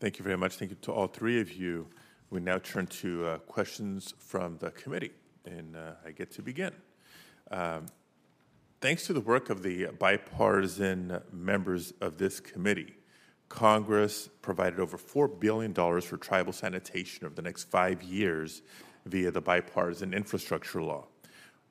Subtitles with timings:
[0.00, 0.54] Thank you very much.
[0.54, 1.86] Thank you to all three of you.
[2.30, 5.10] We now turn to uh, questions from the committee,
[5.44, 6.72] and uh, I get to begin.
[7.50, 7.84] Um,
[8.80, 12.94] thanks to the work of the bipartisan members of this committee,
[13.50, 18.62] Congress provided over $4 billion for tribal sanitation over the next five years
[19.04, 21.04] via the bipartisan infrastructure law.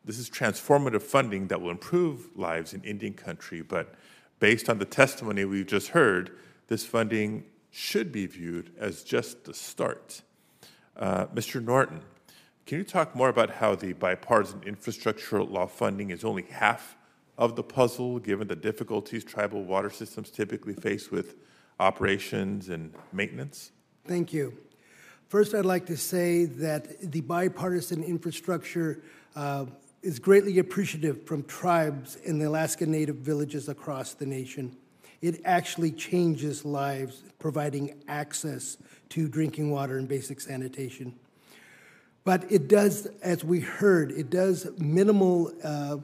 [0.05, 3.95] This is transformative funding that will improve lives in Indian country, but
[4.39, 6.37] based on the testimony we've just heard,
[6.67, 10.21] this funding should be viewed as just the start.
[10.97, 11.63] Uh, Mr.
[11.63, 12.01] Norton,
[12.65, 16.97] can you talk more about how the bipartisan infrastructure law funding is only half
[17.37, 21.35] of the puzzle, given the difficulties tribal water systems typically face with
[21.79, 23.71] operations and maintenance?
[24.05, 24.57] Thank you.
[25.29, 29.01] First, I'd like to say that the bipartisan infrastructure
[29.35, 29.65] uh,
[30.01, 34.75] is greatly appreciative from tribes in the Alaska Native villages across the nation.
[35.21, 38.77] It actually changes lives, providing access
[39.09, 41.15] to drinking water and basic sanitation.
[42.23, 45.97] But it does, as we heard, it does minimal, uh,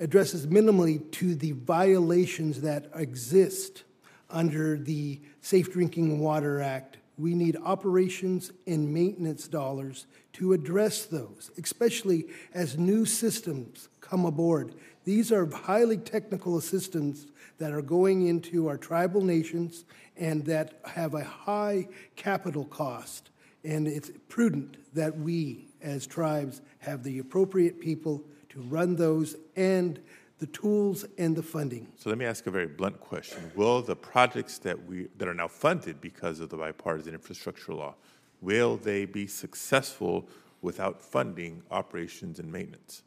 [0.00, 3.84] addresses minimally to the violations that exist
[4.30, 6.98] under the Safe Drinking Water Act.
[7.16, 14.74] We need operations and maintenance dollars to address those, especially as new systems come aboard.
[15.04, 17.26] These are highly technical systems
[17.58, 19.84] that are going into our tribal nations
[20.16, 23.30] and that have a high capital cost.
[23.64, 30.00] And it's prudent that we, as tribes, have the appropriate people to run those and
[30.38, 31.88] the tools and the funding.
[31.96, 33.50] So let me ask a very blunt question.
[33.56, 37.94] Will the projects that we that are now funded because of the bipartisan infrastructure law,
[38.40, 40.28] will they be successful
[40.62, 43.02] without funding operations and maintenance?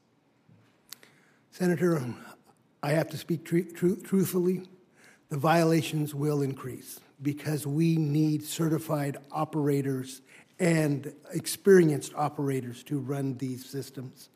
[1.52, 2.02] Senator,
[2.83, 4.63] I have to speak tr- tr- truthfully.
[5.29, 10.21] The violations will increase because we need certified operators
[10.59, 14.29] and experienced operators to run these systems.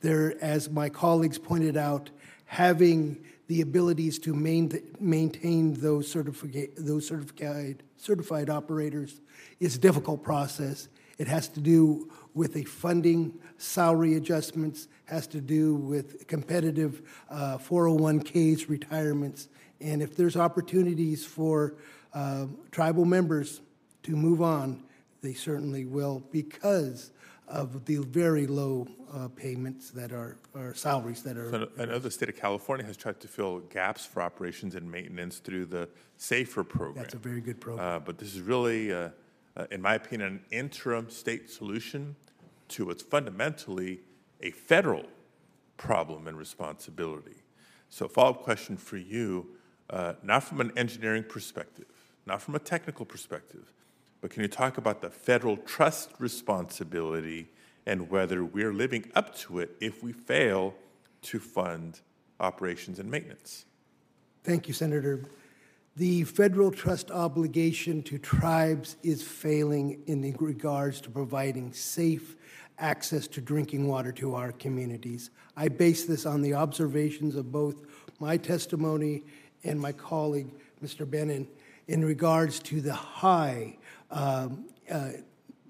[0.00, 2.10] There, as my colleagues pointed out,
[2.44, 4.70] having the abilities to main,
[5.00, 9.20] maintain those, certifica- those certified, certified operators
[9.60, 10.88] is a difficult process.
[11.18, 17.58] It has to do with a funding, salary adjustments, has to do with competitive uh,
[17.58, 19.48] 401ks, retirements.
[19.80, 21.74] And if there's opportunities for
[22.14, 23.60] uh, tribal members
[24.04, 24.82] to move on,
[25.22, 27.10] they certainly will because
[27.48, 31.50] of the very low uh, payments that are, or salaries that are.
[31.50, 34.90] So I know the state of California has tried to fill gaps for operations and
[34.90, 37.02] maintenance through the SAFER program.
[37.02, 37.86] That's a very good program.
[37.86, 39.10] Uh, but this is really, uh,
[39.56, 42.16] uh, in my opinion, an interim state solution
[42.68, 44.00] to what's fundamentally
[44.40, 45.04] a federal
[45.76, 47.36] problem and responsibility.
[47.90, 49.46] So, follow up question for you,
[49.90, 51.86] uh, not from an engineering perspective,
[52.26, 53.72] not from a technical perspective,
[54.20, 57.48] but can you talk about the federal trust responsibility
[57.84, 60.74] and whether we're living up to it if we fail
[61.22, 62.00] to fund
[62.40, 63.66] operations and maintenance?
[64.44, 65.24] Thank you, Senator.
[65.96, 72.36] The federal trust obligation to tribes is failing in regards to providing safe
[72.78, 75.30] access to drinking water to our communities.
[75.54, 77.82] I base this on the observations of both
[78.20, 79.24] my testimony
[79.64, 80.48] and my colleague,
[80.82, 81.08] Mr.
[81.08, 81.46] Bennon,
[81.88, 83.76] in regards to the high
[84.10, 85.10] um, uh,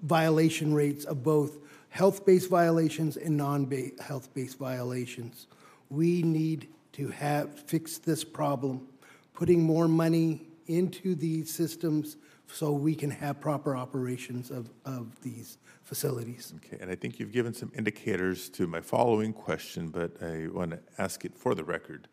[0.03, 1.57] violation rates of both
[1.89, 3.69] health based violations and non
[3.99, 5.47] health based violations.
[5.89, 8.87] We need to have fix this problem,
[9.33, 12.17] putting more money into these systems
[12.47, 16.53] so we can have proper operations of, of these facilities.
[16.57, 20.71] Okay, and I think you've given some indicators to my following question, but I want
[20.71, 22.07] to ask it for the record.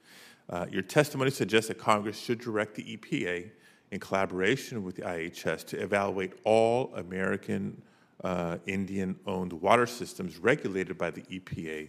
[0.49, 3.51] Uh, your testimony suggests that Congress should direct the EPA
[3.91, 7.83] in collaboration with the IHS to evaluate all American
[8.25, 11.89] uh, Indian owned water systems regulated by the EPA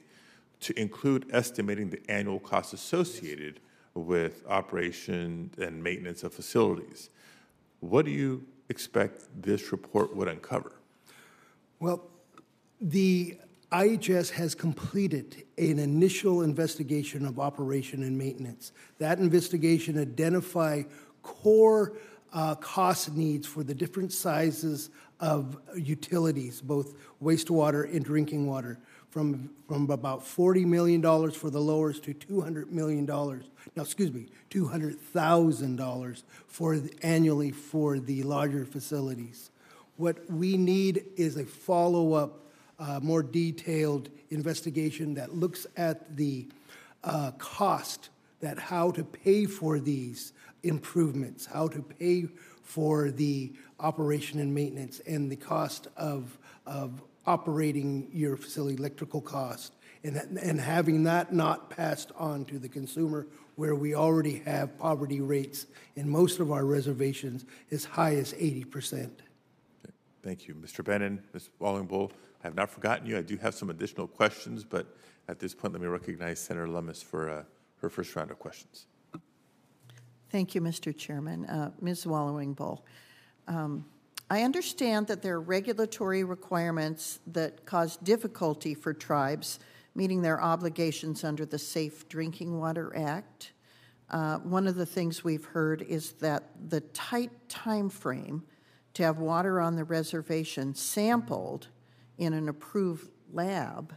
[0.61, 3.59] to include estimating the annual costs associated
[3.93, 7.09] with operation and maintenance of facilities.
[7.81, 10.73] What do you expect this report would uncover?
[11.79, 12.03] Well,
[12.79, 13.37] the
[13.71, 18.71] IHS has completed an initial investigation of operation and maintenance.
[18.97, 20.85] That investigation identified
[21.23, 21.93] core
[22.33, 24.89] uh, cost needs for the different sizes
[25.19, 28.79] of utilities, both wastewater and drinking water,
[29.11, 33.05] from, from about $40 million for the lowers to $200 million.
[33.05, 39.51] Now, excuse me, $200,000 for the, annually for the larger facilities.
[39.97, 42.39] What we need is a follow up,
[42.79, 46.47] uh, more detailed investigation that looks at the
[47.03, 48.09] uh, cost,
[48.39, 50.31] that how to pay for these
[50.63, 52.27] improvements, how to pay
[52.63, 59.73] for the operation and maintenance and the cost of, of operating your facility, electrical cost,
[60.03, 65.21] and, and having that not passed on to the consumer where we already have poverty
[65.21, 69.11] rates in most of our reservations as high as 80%.
[70.23, 70.55] Thank you.
[70.55, 70.83] Mr.
[70.83, 71.49] Bannon, Ms.
[71.59, 72.11] Wallingbull,
[72.43, 73.17] I have not forgotten you.
[73.17, 74.95] I do have some additional questions, but
[75.27, 77.43] at this point, let me recognize Senator Lummis for uh,
[77.77, 78.87] her first round of questions.
[80.29, 80.95] Thank you, Mr.
[80.95, 81.45] Chairman.
[81.45, 82.07] Uh, Ms.
[82.07, 82.85] Wallowing-Bull,
[83.47, 83.85] um,
[84.31, 89.59] I understand that there are regulatory requirements that cause difficulty for tribes
[89.93, 93.51] meeting their obligations under the Safe Drinking Water Act.
[94.09, 98.43] Uh, one of the things we've heard is that the tight time frame
[98.93, 101.67] to have water on the reservation sampled
[102.17, 103.93] in an approved lab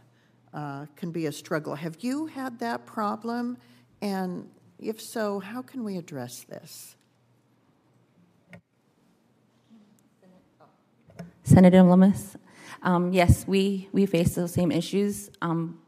[0.53, 1.75] uh, can be a struggle.
[1.75, 3.57] Have you had that problem?
[4.01, 4.49] And
[4.79, 6.97] if so, how can we address this?
[11.45, 12.35] Senator Lummis,
[12.81, 15.29] um, yes, we, we face those same issues.
[15.43, 15.79] Um,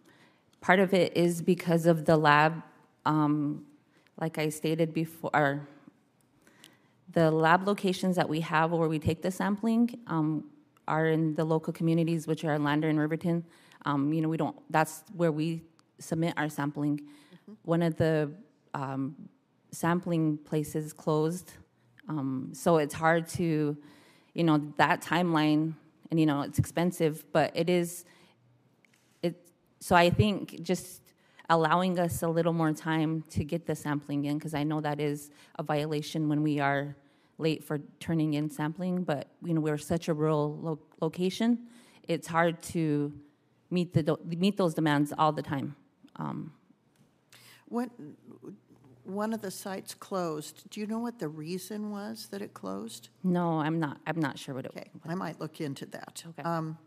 [0.62, 2.62] part of it is because of the lab,
[3.08, 3.66] um,
[4.22, 5.68] like I stated before,
[7.12, 10.44] the lab locations that we have where we take the sampling um,
[10.88, 13.44] are in the local communities, which are Lander and Riverton.
[13.84, 14.56] Um, you know, we don't.
[14.70, 15.64] That's where we
[15.98, 17.00] submit our sampling.
[17.00, 17.54] Mm-hmm.
[17.64, 18.32] One of the
[18.76, 19.16] um,
[19.72, 21.54] sampling places closed,
[22.08, 23.76] um, so it's hard to,
[24.38, 25.74] you know, that timeline.
[26.10, 28.06] And you know, it's expensive, but it is.
[29.22, 29.36] It.
[29.80, 31.02] So I think just
[31.50, 35.00] allowing us a little more time to get the sampling in, because I know that
[35.02, 36.96] is a violation when we are
[37.40, 39.04] late for turning in sampling.
[39.04, 41.68] But you know, we're such a rural lo- location,
[42.08, 43.12] it's hard to
[43.70, 45.76] meet the meet those demands all the time.
[46.16, 46.54] Um,
[47.68, 47.90] when
[49.08, 53.10] one of the sites closed, do you know what the reason was that it closed?
[53.24, 54.00] No, I'm not.
[54.06, 54.72] I'm not sure what it.
[54.76, 56.24] Okay, I might look into that.
[56.30, 56.44] Okay.
[56.44, 56.78] Um,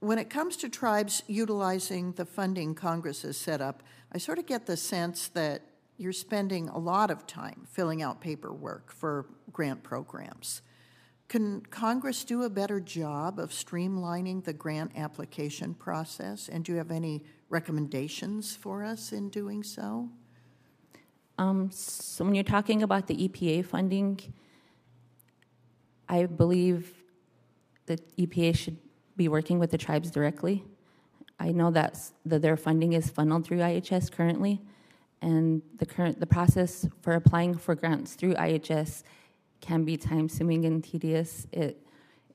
[0.00, 3.82] when it comes to tribes utilizing the funding Congress has set up,
[4.12, 5.62] I sort of get the sense that
[5.98, 10.62] you're spending a lot of time filling out paperwork for grant programs.
[11.28, 16.48] Can Congress do a better job of streamlining the grant application process?
[16.48, 20.08] And do you have any recommendations for us in doing so?
[21.40, 24.20] Um, so, when you're talking about the EPA funding,
[26.06, 26.92] I believe
[27.86, 28.76] that EPA should
[29.16, 30.62] be working with the tribes directly.
[31.38, 34.60] I know that that their funding is funneled through IHS currently,
[35.22, 39.02] and the current the process for applying for grants through IHS
[39.62, 41.46] can be time consuming and tedious.
[41.52, 41.82] It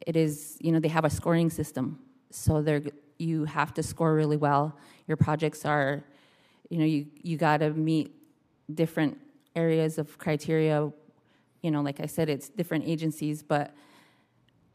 [0.01, 1.99] it is you know they have a scoring system,
[2.31, 2.81] so they
[3.19, 4.75] you have to score really well.
[5.05, 6.03] Your projects are,
[6.71, 8.11] you know, you you got to meet
[8.73, 9.19] different
[9.55, 10.91] areas of criteria.
[11.61, 13.73] You know, like I said, it's different agencies, but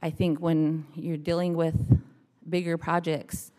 [0.02, 1.76] I think when you're dealing with
[2.48, 3.52] bigger projects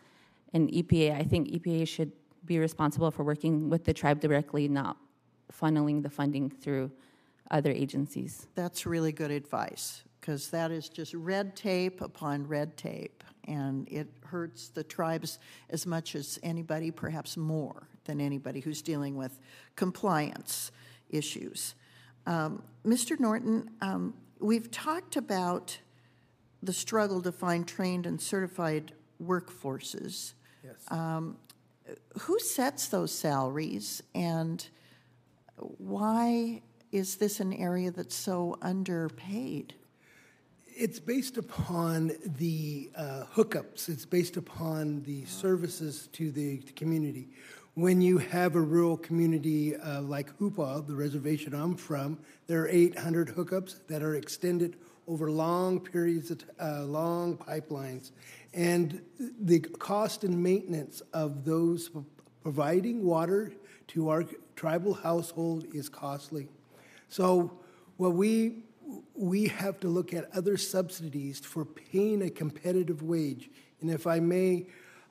[0.52, 2.12] and EPA, I think EPA should
[2.44, 4.96] be responsible for working with the tribe directly, not
[5.52, 6.90] funneling the funding through
[7.50, 8.48] other agencies.
[8.54, 14.06] That's really good advice because that is just red tape upon red tape, and it
[14.24, 19.40] hurts the tribes as much as anybody, perhaps more than anybody who's dealing with
[19.74, 20.70] compliance
[21.10, 21.74] issues.
[22.24, 23.18] Um, Mr.
[23.18, 25.76] Norton, um, we've talked about
[26.62, 30.34] the struggle to find trained and certified workforces.
[30.62, 30.76] Yes.
[30.88, 31.36] Um,
[32.20, 34.64] who sets those salaries and
[35.56, 36.62] why
[36.92, 39.74] is this an area that's so underpaid?
[40.74, 43.90] It's based upon the uh, hookups.
[43.90, 47.28] It's based upon the services to the community.
[47.74, 52.68] When you have a rural community uh, like Hoopa, the reservation I'm from, there are
[52.68, 54.76] 800 hookups that are extended
[55.06, 58.12] over long periods of uh, long pipelines.
[58.54, 61.90] And the cost and maintenance of those
[62.42, 63.52] providing water
[63.88, 64.24] to our
[64.56, 66.48] tribal household is costly.
[67.08, 67.58] So,
[67.98, 68.64] what we
[69.14, 73.50] we have to look at other subsidies for paying a competitive wage.
[73.80, 74.66] And if I may,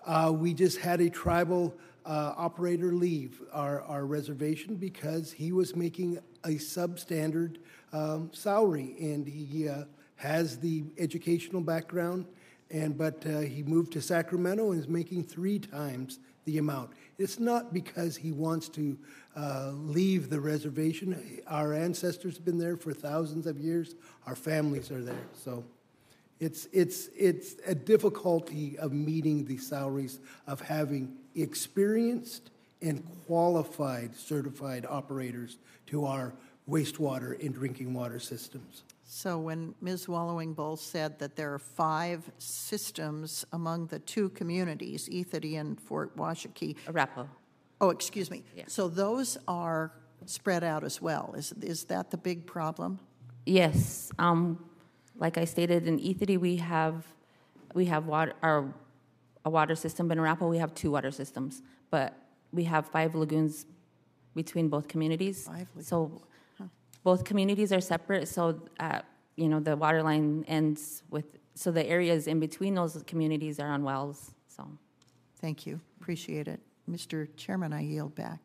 [0.06, 5.76] uh, we just had a tribal uh, operator leave our, our reservation because he was
[5.76, 7.58] making a substandard
[7.94, 9.84] um, salary, and he uh,
[10.16, 12.26] has the educational background,
[12.70, 16.92] and but uh, he moved to Sacramento and is making three times the amount.
[17.22, 18.98] It's not because he wants to
[19.36, 21.42] uh, leave the reservation.
[21.48, 23.96] Our ancestors have been there for thousands of years.
[24.26, 25.64] Our families are there, so
[26.40, 32.50] it's it's it's a difficulty of meeting the salaries of having experienced
[32.82, 36.34] and qualified certified operators to our
[36.68, 38.84] wastewater and drinking water systems.
[39.14, 40.08] So when Ms.
[40.08, 46.16] Wallowing Bull said that there are five systems among the two communities, Ethete and Fort
[46.16, 47.28] Washakie, Arapahoe.
[47.82, 48.46] oh, excuse me.
[48.56, 48.64] Yeah.
[48.68, 49.92] So those are
[50.26, 51.34] spread out as well.
[51.38, 53.02] Is, is that the big problem?
[53.46, 54.64] Yes, um,
[55.18, 57.06] like I stated in Ethete, we have,
[57.74, 58.74] we have water, our,
[59.44, 60.08] a water system.
[60.08, 62.16] but In Arapahoe, we have two water systems, but
[62.54, 63.66] we have five lagoons
[64.36, 65.48] between both communities.
[65.48, 65.88] Five lagoons.
[65.90, 66.22] So
[67.04, 69.02] both communities are separate, so, uh,
[69.36, 73.70] you know, the water line ends with, so the areas in between those communities are
[73.70, 74.68] on wells, so.
[75.40, 76.60] Thank you, appreciate it.
[76.90, 77.28] Mr.
[77.36, 78.40] Chairman, I yield back.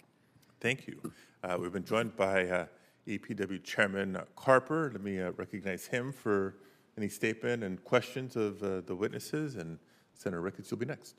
[0.61, 1.13] Thank you.
[1.45, 2.67] Uh, We've been joined by uh,
[3.07, 4.91] EPW Chairman Carper.
[4.93, 6.57] Let me uh, recognize him for
[6.97, 9.79] any statement and questions of uh, the witnesses, and
[10.15, 11.17] Senator Ricketts, you'll be next.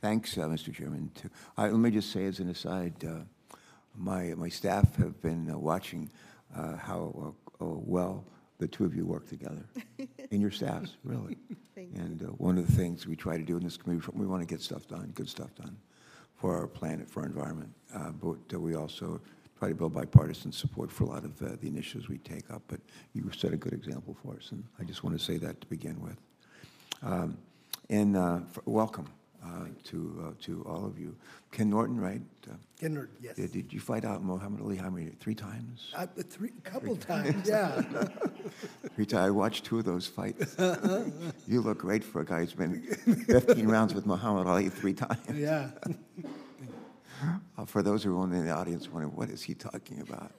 [0.00, 0.72] Thanks, uh, Mr.
[0.72, 1.10] Chairman.
[1.16, 3.22] To- I- Let me just say as an aside, uh,
[3.98, 6.10] my, my staff have been uh, watching
[6.56, 8.24] uh, how uh, uh, well
[8.58, 9.64] the two of you work together,
[10.32, 11.36] and your staffs, really.
[11.94, 14.42] And uh, one of the things we try to do in this committee, we want
[14.42, 15.76] to get stuff done, good stuff done
[16.34, 17.72] for our planet, for our environment.
[17.94, 19.20] Uh, But uh, we also
[19.58, 22.62] try to build bipartisan support for a lot of uh, the initiatives we take up.
[22.66, 22.80] But
[23.12, 25.66] you set a good example for us, and I just want to say that to
[25.68, 26.18] begin with.
[27.02, 27.38] Um,
[27.90, 29.06] And uh, welcome
[29.84, 31.14] to, uh, to all of you.
[31.50, 32.20] Ken Norton, right?
[32.46, 33.36] Uh, Norton, yes.
[33.36, 35.92] Did did you fight out Muhammad Ali how many, three times?
[35.96, 37.82] Uh, three, a couple times, yeah.
[38.94, 39.26] Three times.
[39.26, 40.56] I watched two of those fights.
[41.48, 45.18] You look great for a guy who's been 15 rounds with Muhammad Ali three times.
[45.34, 45.70] Yeah.
[47.56, 50.32] Uh, For those who are in the audience wondering, what is he talking about?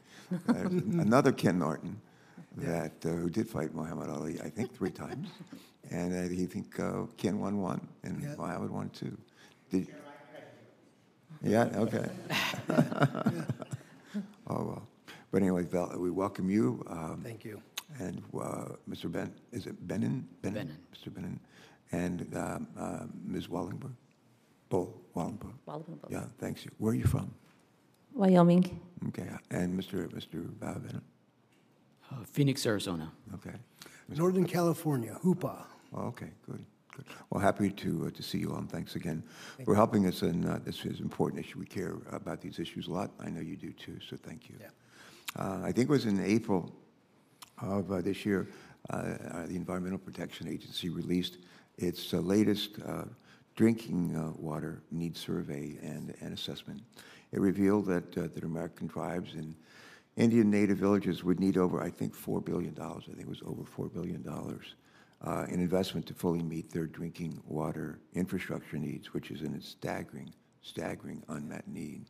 [0.48, 2.00] There's Another Ken Norton
[2.58, 5.30] that, uh, who did fight Muhammad Ali, I think, three times.
[5.92, 8.36] And uh, he think uh, Ken won one and Yeah.
[8.38, 9.18] Muhammad won two.
[9.72, 9.88] Did,
[11.44, 12.10] yeah, okay.
[14.48, 14.88] Oh, well.
[15.32, 16.84] But anyway, Val, we welcome you.
[16.90, 17.62] um, Thank you.
[18.00, 19.12] And uh, Mr.
[19.12, 20.28] Ben, is it Benin?
[20.42, 20.76] Benin.
[20.94, 21.14] Mr.
[21.14, 21.40] Benin.
[21.92, 23.48] And um, uh, Ms.
[23.48, 23.94] Wallenberg?
[24.70, 25.54] Bull, Wallenberg.
[25.68, 26.10] Wallenberg.
[26.10, 26.66] Yeah, thanks.
[26.80, 27.32] Where are you from?
[28.14, 30.08] Wyoming, Okay, and Mr.
[30.10, 30.48] Mr.
[30.64, 31.04] uh, Bennett?
[32.12, 33.12] Uh, Phoenix, Arizona.
[33.36, 33.56] Okay.
[34.18, 35.66] Northern California, Hoopa.
[35.94, 36.64] Oh, okay, good,
[36.96, 37.06] good.
[37.30, 39.24] Well, happy to, uh, to see you all, and thanks again
[39.66, 41.60] for helping us, and uh, this is an important issue.
[41.60, 43.12] We care about these issues a lot.
[43.20, 44.56] I know you do too, so thank you.
[44.60, 44.68] Yeah.
[45.36, 46.72] Uh, I think it was in April
[47.62, 48.48] of uh, this year,
[48.90, 51.38] uh, uh, the Environmental Protection Agency released
[51.78, 53.04] its uh, latest uh,
[53.56, 56.82] drinking uh, water needs survey and, and assessment.
[57.32, 59.56] It revealed that, uh, that American tribes and
[60.16, 62.76] Indian native villages would need over, I think, $4 billion.
[62.80, 64.26] I think it was over $4 billion
[65.22, 69.62] uh, in investment to fully meet their drinking water infrastructure needs, which is in a
[69.62, 72.06] staggering, staggering unmet need.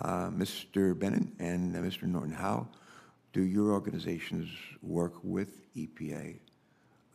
[0.00, 0.98] Uh, Mr.
[0.98, 2.04] Bennett and uh, Mr.
[2.04, 2.68] Norton, how
[3.32, 4.48] do your organizations
[4.82, 6.38] work with EPA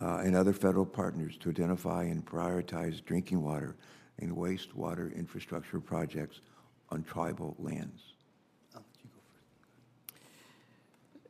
[0.02, 3.76] uh, and other federal partners to identify and prioritize drinking water
[4.20, 6.42] and wastewater infrastructure projects
[6.90, 8.13] on tribal lands?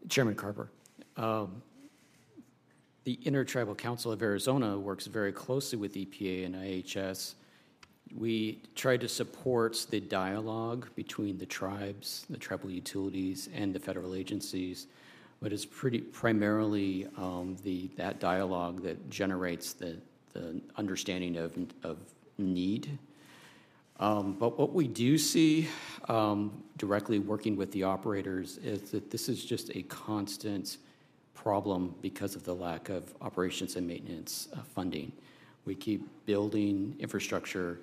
[0.10, 0.70] Chairman Carper,
[1.18, 1.62] um,
[3.04, 7.36] the Intertribal Council of Arizona works very closely with EPA and IHS.
[8.16, 14.16] We try to support the dialogue between the tribes, the tribal utilities, and the federal
[14.16, 14.88] agencies,
[15.42, 19.98] but it's pretty primarily um, the that dialogue that generates the
[20.34, 21.98] the understanding of of
[22.38, 22.98] need.
[24.00, 25.68] Um, But what we do see
[26.10, 30.78] um, directly working with the operators is that this is just a constant
[31.34, 35.12] problem because of the lack of operations and maintenance uh, funding.
[35.66, 37.80] We keep building infrastructure,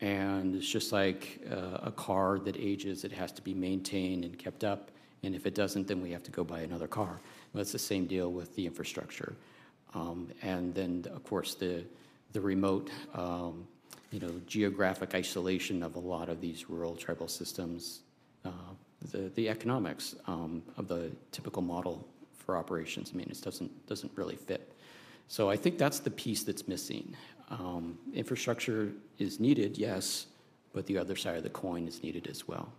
[0.00, 4.38] and it's just like uh, a car that ages, it has to be maintained and
[4.38, 4.90] kept up,
[5.22, 7.20] and if it doesn't, then we have to go buy another car.
[7.52, 9.34] Well, it's the same deal with the infrastructure.
[9.94, 11.84] Um, And then, of course, the,
[12.32, 13.66] the remote um,
[14.10, 18.00] you know, geographic isolation of a lot of these rural tribal systems,
[18.44, 18.50] uh,
[19.10, 24.36] the, the economics um, of the typical model for operations, I mean, doesn't, doesn't really
[24.36, 24.72] fit.
[25.28, 27.14] So I think that's the piece that's missing.
[27.50, 30.26] Um, infrastructure is needed, yes,
[30.72, 32.72] but the other side of the coin is needed as well,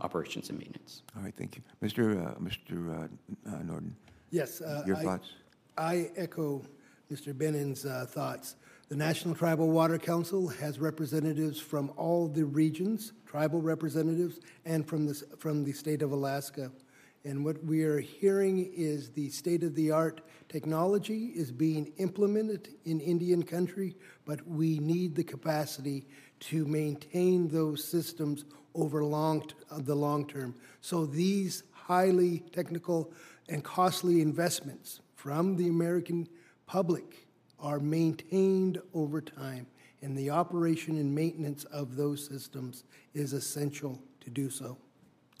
[0.00, 1.02] operations and maintenance.
[1.16, 1.62] All right, thank you.
[1.82, 2.26] Mr.
[2.26, 3.04] Uh, Mr.
[3.04, 3.94] Uh, uh, Norton,
[4.30, 4.60] Yes.
[4.60, 5.32] uh, your I- thoughts?
[5.78, 6.62] I echo
[7.10, 7.36] Mr.
[7.36, 8.56] Bennon's uh, thoughts.
[8.92, 15.06] The National Tribal Water Council has representatives from all the regions, tribal representatives, and from
[15.06, 16.70] the, from the state of Alaska.
[17.24, 20.20] And what we are hearing is the state-of-the-art
[20.50, 23.96] technology is being implemented in Indian country,
[24.26, 26.06] but we need the capacity
[26.40, 28.44] to maintain those systems
[28.74, 30.54] over long, the long term.
[30.82, 33.10] So these highly technical
[33.48, 36.28] and costly investments from the American
[36.66, 37.26] public
[37.62, 39.66] are maintained over time,
[40.02, 44.76] and the operation and maintenance of those systems is essential to do so.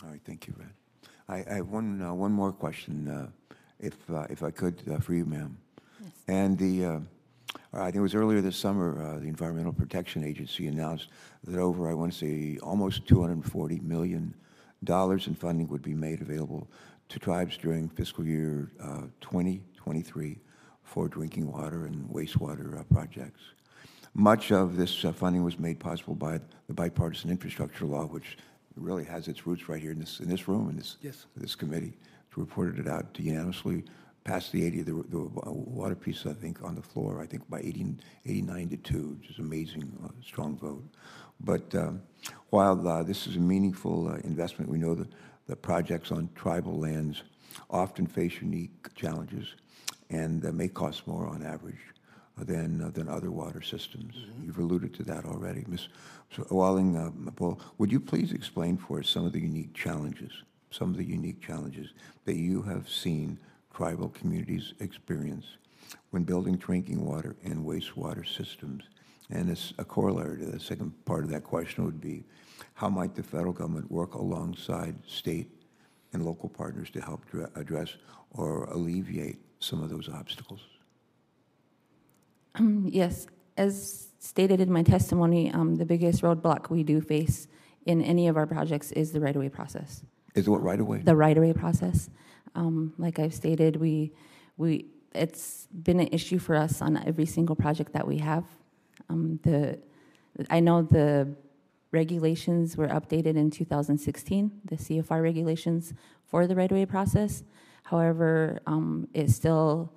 [0.02, 0.70] All right, thank you, Red.
[1.28, 4.98] I, I have one, uh, one more question, uh, if, uh, if I could, uh,
[4.98, 5.56] for you, ma'am.
[6.00, 6.12] Yes.
[6.28, 6.98] And the, uh,
[7.72, 11.08] I think it was earlier this summer, uh, the Environmental Protection Agency announced
[11.44, 14.34] that over, I want to say, almost $240 million
[14.86, 16.68] in funding would be made available
[17.08, 20.38] to tribes during fiscal year uh, 2023
[20.92, 23.40] for drinking water and wastewater uh, projects.
[24.12, 28.36] Much of this uh, funding was made possible by the bipartisan infrastructure law, which
[28.76, 31.24] really has its roots right here in this, in this room, in this, Yes.
[31.34, 31.94] this committee.
[32.28, 33.84] It's reported it out unanimously,
[34.24, 35.18] passed the 80, the, the
[35.50, 37.96] water piece, I think, on the floor, I think by 80,
[38.26, 40.84] 89 to 2, which is amazing, uh, strong vote.
[41.40, 42.02] But um,
[42.50, 45.08] while uh, this is a meaningful uh, investment, we know that
[45.46, 47.22] the projects on tribal lands
[47.70, 49.54] often face unique challenges
[50.12, 51.80] and uh, may cost more on average
[52.38, 54.14] than, uh, than other water systems.
[54.44, 55.64] You've alluded to that already.
[55.66, 55.88] Ms.
[56.50, 60.32] Walling, uh, Paul, would you please explain for us some of the unique challenges,
[60.70, 61.92] some of the unique challenges
[62.24, 63.38] that you have seen
[63.74, 65.46] tribal communities experience
[66.10, 68.84] when building drinking water and wastewater systems?
[69.30, 72.24] And as a corollary to the second part of that question would be,
[72.74, 75.50] how might the federal government work alongside state
[76.12, 77.22] and local partners to help
[77.54, 77.96] address
[78.32, 80.60] or alleviate some of those obstacles?
[82.54, 83.26] Um, Yes,
[83.56, 87.48] as stated in my testimony, um, the biggest roadblock we do face
[87.86, 90.02] in any of our projects is the right-of-way process.
[90.34, 90.98] Is it what right of way?
[90.98, 92.10] The right-of-way process.
[92.54, 94.12] Um, Like I've stated, we,
[94.56, 98.44] we, it's been an issue for us on every single project that we have.
[99.08, 99.78] Um, The,
[100.50, 101.34] I know the
[101.90, 105.92] regulations were updated in 2016, the CFR regulations
[106.24, 107.42] for the right-of-way process.
[107.82, 109.92] However, um, it still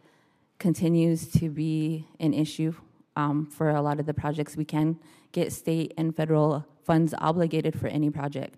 [0.59, 2.73] continues to be an issue
[3.15, 4.57] um, for a lot of the projects.
[4.57, 4.99] We can
[5.31, 8.57] get state and federal funds obligated for any project.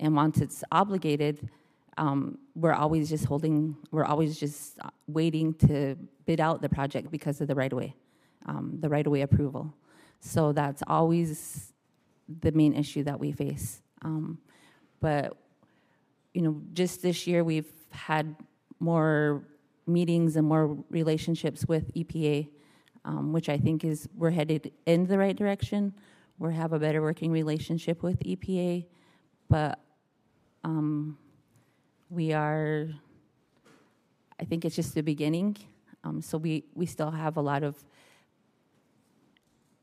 [0.00, 1.48] And once it's obligated,
[1.96, 7.10] um, we're always just holding, we're always just uh, waiting to bid out the project
[7.10, 7.94] because of the right-of-way,
[8.46, 9.74] um, the right-of-way approval.
[10.20, 11.72] So that's always
[12.40, 13.82] the main issue that we face.
[14.02, 14.38] Um,
[15.00, 15.36] but,
[16.34, 18.36] you know, just this year, we've had
[18.80, 19.44] more
[19.86, 22.48] meetings and more relationships with EPA,
[23.04, 25.94] um, which I think is, we're headed in the right direction.
[26.38, 28.86] We have a better working relationship with EPA,
[29.48, 29.80] but
[30.62, 31.18] um,
[32.10, 32.88] we are,
[34.40, 35.56] I think it's just the beginning.
[36.04, 37.82] Um, so we, we still have a lot of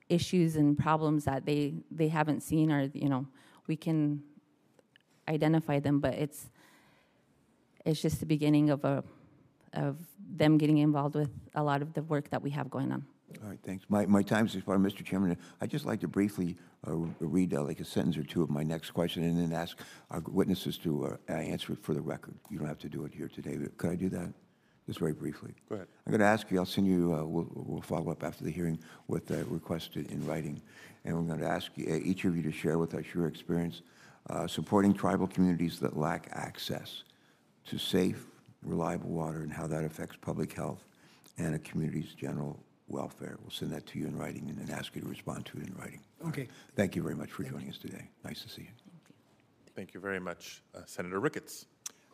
[0.08, 3.28] issues and problems that they, they haven't seen or, you know,
[3.68, 4.22] we can
[5.28, 6.52] identify them, but it's,
[7.86, 9.04] it's just the beginning of a,
[9.74, 9.98] of
[10.36, 13.06] them getting involved with a lot of the work that we have going on.
[13.44, 13.86] All right, thanks.
[13.90, 15.04] My, my time's expired, Mr.
[15.04, 15.38] Chairman.
[15.62, 16.56] I'd just like to briefly
[16.88, 19.78] uh, read uh, like a sentence or two of my next question and then ask
[20.12, 22.36] our witnesses to uh, answer it for the record.
[22.50, 23.58] You don't have to do it here today.
[23.58, 24.32] but Could I do that?
[24.88, 25.54] Just very briefly.
[25.68, 25.88] Go ahead.
[26.06, 28.52] I'm going to ask you, I'll send you, uh, we'll, we'll follow up after the
[28.52, 30.62] hearing with a request in writing.
[31.04, 33.28] And we're going to ask you- uh, each of you to share with us your
[33.28, 33.82] experience
[34.30, 37.04] uh, supporting tribal communities that lack access
[37.66, 38.26] to safe,
[38.64, 40.86] reliable water and how that affects public health
[41.38, 43.38] and a community's general welfare.
[43.42, 45.68] We'll send that to you in writing and then ask you to respond to it
[45.68, 46.00] in writing.
[46.22, 46.40] All right.
[46.40, 46.48] Okay.
[46.76, 48.10] Thank you very much for joining us today.
[48.24, 48.68] Nice to see you.
[49.76, 51.66] Thank you very much, uh, Senator Ricketts.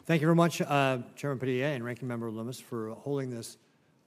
[0.05, 3.57] Thank you very much, uh, Chairman Padilla and Ranking Member Lummis, for holding this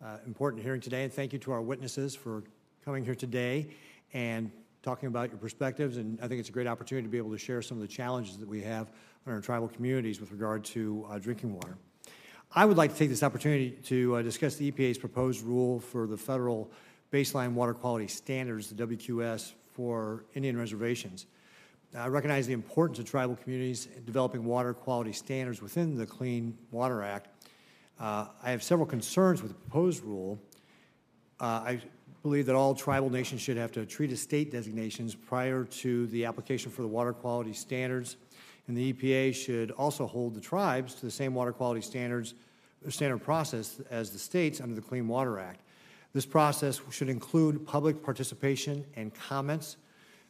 [0.05, 1.05] uh, important hearing today.
[1.05, 2.43] And thank you to our witnesses for
[2.85, 3.69] coming here today
[4.13, 4.51] and
[4.85, 5.97] talking about your perspectives.
[5.97, 7.89] And I think it's a great opportunity to be able to share some of the
[7.89, 8.93] challenges that we have
[9.27, 11.79] in our tribal communities with regard to uh, drinking water.
[12.55, 16.07] I would like to take this opportunity to uh, discuss the EPA's proposed rule for
[16.07, 16.71] the federal
[17.11, 21.27] baseline water quality standards, the WQS, for Indian reservations.
[21.97, 27.03] I recognize the importance of tribal communities developing water quality standards within the Clean Water
[27.03, 27.29] Act.
[27.99, 30.39] Uh, I have several concerns with the proposed rule.
[31.41, 31.81] Uh, I
[32.25, 36.25] believe that all tribal nations should have to treat as state designations prior to the
[36.25, 38.17] application for the water quality standards,
[38.67, 42.33] and the EPA should also hold the tribes to the same water quality standards,
[42.89, 45.61] standard process as the states under the Clean Water Act.
[46.15, 49.77] This process should include public participation and comments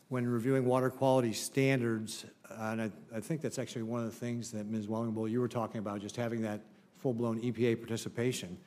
[0.09, 2.27] when reviewing water quality standards,
[2.59, 4.89] and I, I think that's actually one of the things that Ms.
[4.89, 6.61] Wellingbull, you were talking about, just having that
[6.99, 8.59] full-blown EPA participation.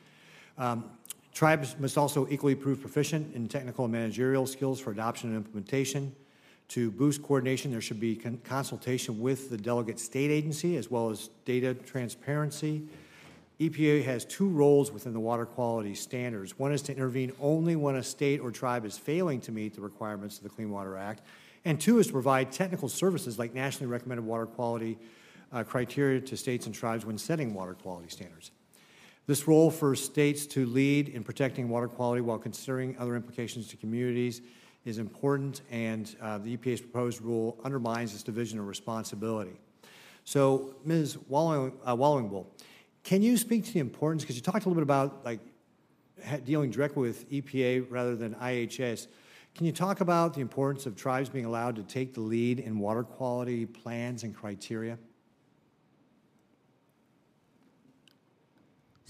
[0.58, 0.86] Um,
[1.38, 6.16] Tribes must also equally prove proficient in technical and managerial skills for adoption and implementation.
[6.70, 11.12] To boost coordination, there should be con- consultation with the delegate state agency as well
[11.12, 12.88] as data transparency.
[13.60, 16.58] EPA has two roles within the water quality standards.
[16.58, 19.82] One is to intervene only when a state or tribe is failing to meet the
[19.82, 21.22] requirements of the Clean Water Act,
[21.66, 24.98] and two is to provide technical services like nationally recommended water quality
[25.54, 28.50] uh, criteria to states and tribes when setting water quality standards.
[29.28, 33.78] This role for states to lead in protecting water quality while considering other implications to
[33.78, 34.42] communities
[34.86, 39.60] is important, and uh, the EPA's proposed rule undermines this division of responsibility.
[40.24, 41.18] So, Ms.
[41.28, 42.46] Walling, uh, Wallingbull,
[43.04, 45.42] can you speak to the importance, because you talked a little bit about like
[46.46, 49.08] dealing directly with EPA rather than IHS.
[49.56, 52.80] Can you talk about the importance of tribes being allowed to take the lead in
[52.80, 54.98] water quality plans and criteria?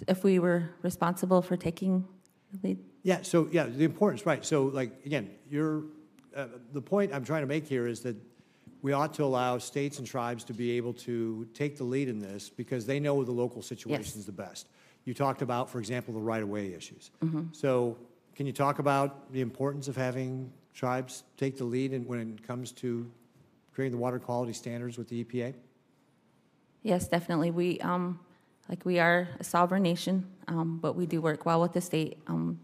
[0.07, 2.05] If we were responsible for taking
[2.51, 4.43] the lead, Yeah, so, yeah, the importance, right.
[4.45, 5.83] So, like, again, you're,
[6.35, 8.15] uh, the point I'm trying to make here is that
[8.81, 12.19] we ought to allow states and tribes to be able to take the lead in
[12.19, 14.67] this because they know the local situation situations the best.
[15.05, 17.11] You talked about, for example, the right-of-way issues.
[17.53, 17.97] So,
[18.35, 22.45] can you talk about the importance of having tribes take the lead in, when it
[22.45, 23.09] comes to
[23.73, 25.55] creating the water quality standards with the EPA?
[26.83, 27.51] Yes, definitely.
[27.51, 28.19] We, um,
[28.69, 32.17] like, we are a sovereign nation, um, but we do work well with the state.
[32.27, 32.59] Um,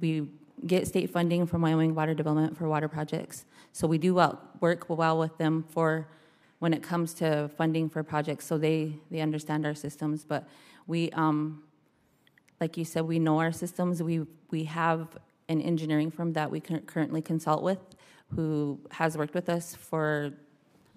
[0.00, 0.28] we
[0.66, 3.44] get state funding from Wyoming Water Development for water projects.
[3.72, 6.08] So we do well, work well with them for
[6.58, 10.24] when it comes to funding for projects, so they, they understand our systems.
[10.24, 10.46] But
[10.86, 11.62] we, um,
[12.60, 14.02] like you said, we know our systems.
[14.02, 15.08] We, we have
[15.48, 17.78] an engineering firm that we cur- currently consult with
[18.34, 20.32] who has worked with us for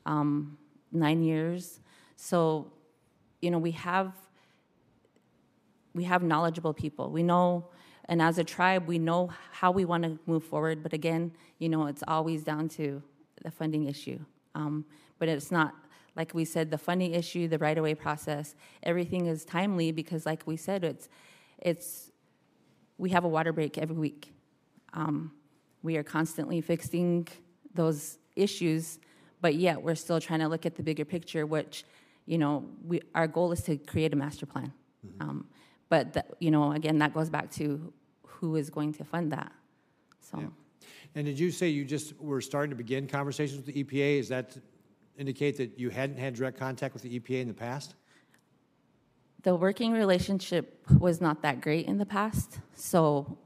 [0.06, 0.58] um,
[0.92, 1.80] nine years.
[2.16, 2.72] So,
[3.44, 4.14] you know, we have
[5.94, 7.12] we have knowledgeable people.
[7.12, 7.68] We know,
[8.06, 10.82] and as a tribe, we know how we want to move forward.
[10.82, 13.04] But again, you know, it's always down to
[13.44, 14.20] the funding issue.
[14.56, 14.86] Um,
[15.20, 15.76] but it's not
[16.16, 20.56] like we said, the funding issue, the right-of-way process, everything is timely because, like we
[20.56, 21.10] said, it's
[21.60, 22.12] it's
[22.98, 24.34] we have a water break every week.
[24.94, 25.32] Um,
[25.82, 27.28] we are constantly fixing
[27.74, 29.00] those issues,
[29.42, 31.84] but yet we're still trying to look at the bigger picture, which,
[32.26, 34.72] you know, we, our goal is to create a master plan.
[35.20, 35.48] Um,
[35.90, 37.92] but, that, you know, again, that goes back to
[38.26, 39.52] who is going to fund that.
[40.22, 40.48] So, Yeah.
[41.16, 44.20] And did you say you just were starting to begin conversations with the EPA?
[44.20, 44.58] Does that
[45.18, 47.96] indicate that you hadn't had direct contact with the EPA in the past?
[49.44, 53.38] the working relationship was not that great in the past, so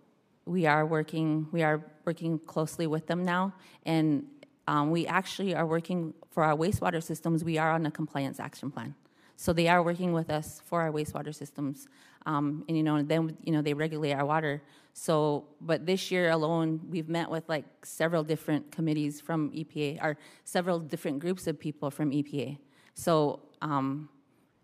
[0.46, 3.54] we are working we are working closely with them now,
[3.86, 4.26] and
[4.68, 7.44] um, we actually are working for our wastewater systems.
[7.44, 8.96] We are on a compliance action plan,
[9.36, 11.88] so they are working with us for our wastewater systems,
[12.26, 14.62] um, and you know then you know they regulate our water.
[14.94, 20.18] So, but this year alone, we've met with like several different committees from EPA, or
[20.44, 22.58] several different groups of people from EPA.
[22.94, 23.42] So.
[23.62, 24.10] Um,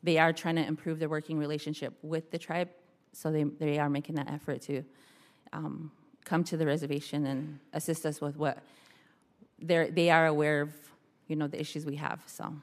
[0.03, 2.69] they are trying to improve their working relationship with the tribe,
[3.13, 4.83] so they, they are making that effort to
[5.53, 5.91] um,
[6.25, 8.59] come to the reservation and assist us with what
[9.63, 10.73] they're, they are aware of,
[11.28, 12.54] you know, the issues we have, so.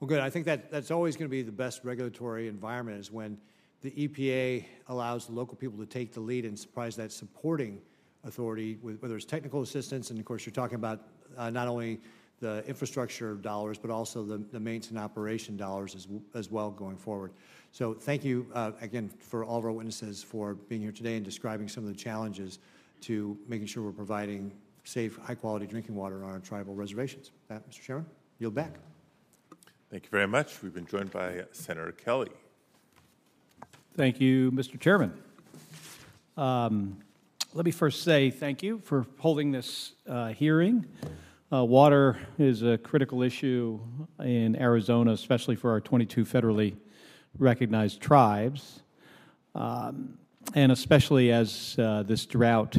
[0.00, 0.20] Well, good.
[0.20, 3.38] I think that that's always going to be the best regulatory environment is when
[3.82, 7.80] the EPA allows local people to take the lead and surprise that supporting
[8.24, 11.00] authority, with, whether it's technical assistance, and of course, you're talking about
[11.36, 12.00] uh, not only
[12.40, 16.96] the infrastructure dollars, but also the, the maintenance and operation dollars as, as well going
[16.96, 17.32] forward.
[17.70, 21.24] So thank you uh, again for all of our witnesses for being here today and
[21.24, 22.58] describing some of the challenges
[23.02, 24.52] to making sure we're providing
[24.84, 27.30] safe, high-quality drinking water on our tribal reservations.
[27.48, 27.80] That, Mr.
[27.80, 28.06] Chairman,
[28.38, 28.74] yield back.
[29.90, 30.62] Thank you very much.
[30.62, 32.30] We've been joined by Senator Kelly.
[33.96, 34.80] Thank you, Mr.
[34.80, 35.12] Chairman.
[36.36, 36.98] Um,
[37.52, 40.86] Let me first say thank you for holding this uh, hearing.
[41.52, 43.78] Uh, Water is a critical issue
[44.20, 46.74] in Arizona, especially for our 22 federally
[47.38, 48.80] recognized tribes,
[49.54, 50.16] um,
[50.54, 52.78] and especially as uh, this drought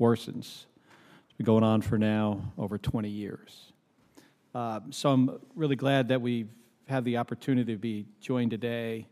[0.00, 0.64] worsens.
[1.36, 3.72] Been going on for now over 20 years.
[4.54, 6.48] Uh, So I'm really glad that we've
[6.86, 9.08] had the opportunity to be joined today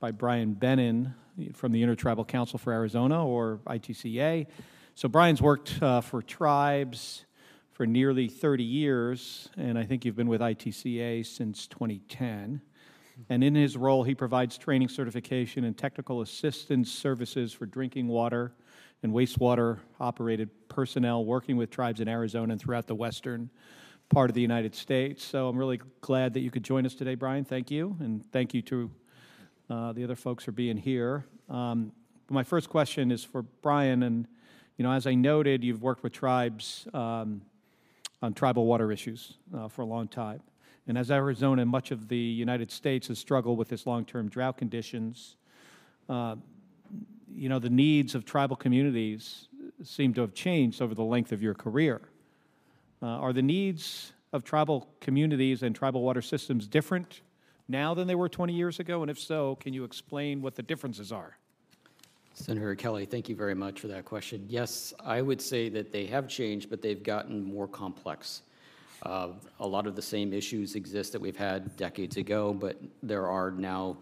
[0.00, 1.14] by Brian Bennon
[1.52, 4.46] from the Intertribal Council for Arizona, or ITCA.
[4.94, 7.26] So Brian's worked uh, for tribes
[7.72, 12.62] for nearly 30 years, and I think you've been with ITCA since 2010.
[13.28, 18.54] And in his role, he provides training, certification, and technical assistance services for drinking water
[19.02, 23.50] and wastewater operated personnel working with tribes in Arizona and throughout the western
[24.08, 25.24] part of the United States.
[25.24, 27.44] So I'm really glad that you could join us today, Brian.
[27.44, 27.96] Thank you.
[28.00, 28.90] And thank you to
[29.70, 31.24] uh, the other folks for being here.
[31.48, 31.92] Um,
[32.30, 34.02] my first question is for Brian.
[34.02, 34.26] And,
[34.76, 37.42] you know, as I noted, you've worked with tribes um,
[38.22, 40.40] on tribal water issues uh, for a long time.
[40.86, 44.56] And as Arizona and much of the United States has struggled with this long-term drought
[44.56, 45.36] conditions,
[46.08, 46.36] uh,
[47.38, 49.46] you know, the needs of tribal communities
[49.84, 52.00] seem to have changed over the length of your career.
[53.00, 57.22] Uh, are the needs of tribal communities and tribal water systems different
[57.68, 59.02] now than they were 20 years ago?
[59.02, 61.36] And if so, can you explain what the differences are?
[62.34, 64.44] Senator Kelly, thank you very much for that question.
[64.48, 68.42] Yes, I would say that they have changed, but they've gotten more complex.
[69.04, 69.28] Uh,
[69.60, 73.52] a lot of the same issues exist that we've had decades ago, but there are
[73.52, 73.96] now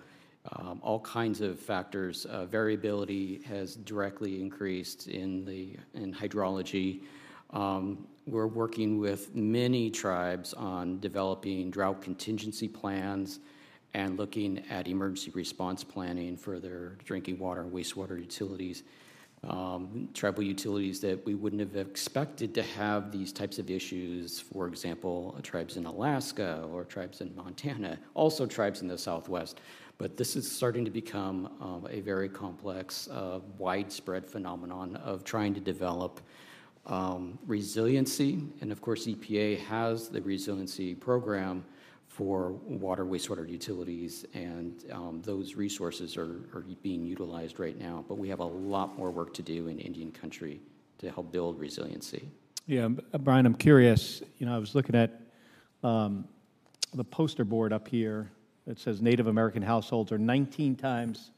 [0.53, 2.25] um, all kinds of factors.
[2.27, 7.03] Uh, variability has directly increased in the in hydrology.
[7.51, 13.39] Um, we're working with many tribes on developing drought contingency plans
[13.95, 18.83] and looking at emergency response planning for their drinking water and wastewater utilities.
[19.45, 24.67] Um, tribal utilities that we wouldn't have expected to have these types of issues, for
[24.67, 29.61] example, tribes in Alaska or tribes in Montana, also tribes in the Southwest.
[29.99, 35.55] But this is starting to become um, a very complex, uh, widespread phenomenon of trying
[35.55, 36.21] to develop
[36.85, 38.45] um, resiliency.
[38.61, 41.65] And of course, EPA has the resiliency program
[42.09, 48.05] for water, wastewater utilities, and um, those resources are, are being utilized right now.
[48.09, 50.61] But we have a lot more work to do in Indian country
[50.99, 52.29] to help build resiliency.
[52.67, 54.23] Yeah, uh, Brian, I'm curious.
[54.39, 55.21] You know, I was looking at
[55.83, 56.27] um,
[56.95, 58.31] the poster board up here
[58.67, 61.31] that says Native American households are 19 times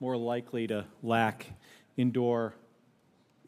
[0.00, 1.46] more likely to lack
[1.96, 2.54] indoor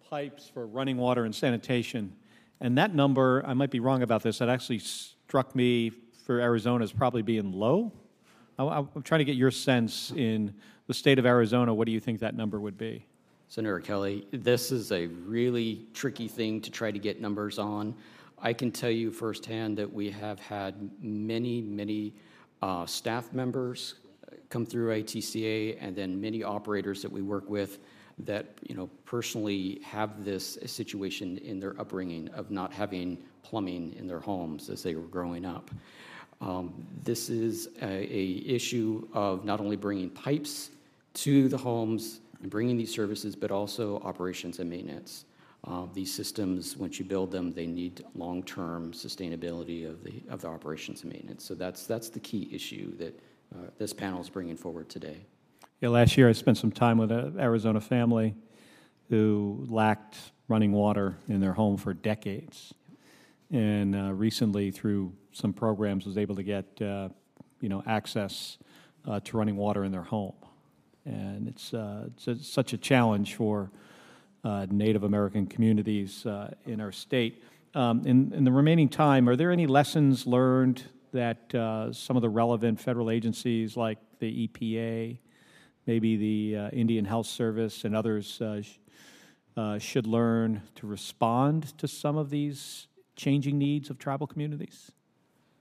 [0.08, 2.14] pipes for running water and sanitation.
[2.60, 5.90] And that number, I might be wrong about this, that actually struck me
[6.24, 7.92] for Arizona as probably being low.
[8.56, 10.54] I, am trying to get your sense in
[10.86, 11.74] the state of Arizona.
[11.74, 13.04] What do you think that number would be?
[13.48, 17.94] Senator Kelly, this is a really tricky thing to try to get numbers on.
[18.38, 22.14] I can tell you firsthand that we have had many, many
[22.64, 23.96] uh, staff members
[24.48, 27.78] come through ITCA and then many operators that we work with
[28.20, 34.06] that you know personally have this situation in their upbringing of not having plumbing in
[34.06, 35.70] their homes as they were growing up.
[36.40, 40.70] Um, this is a, a, issue of not only bringing pipes
[41.14, 45.26] to the homes and bringing these services, but also operations and maintenance.
[45.66, 50.48] Uh, these systems, once you build them, they need long-term sustainability of the of the
[50.48, 51.42] operations and maintenance.
[51.42, 53.18] So that's that's the key issue that
[53.54, 55.24] uh, this panel is bringing forward today.
[55.80, 58.34] Yeah, last year I spent some time with an Arizona family
[59.08, 60.16] who lacked
[60.48, 62.74] running water in their home for decades,
[63.50, 67.08] and uh, recently through some programs was able to get uh,
[67.60, 68.58] you know access
[69.06, 70.34] uh, to running water in their home,
[71.06, 73.70] and it's uh, it's a, such a challenge for
[74.44, 77.42] Native American communities uh, in our state.
[77.74, 82.22] Um, in, in, the remaining time, are there any lessons learned that uh, some of
[82.22, 85.18] the relevant federal agencies like the EPA,
[85.86, 88.62] maybe the uh, Indian Health Service, and others uh,
[89.56, 94.92] uh, should learn to respond to some of these changing needs of tribal communities?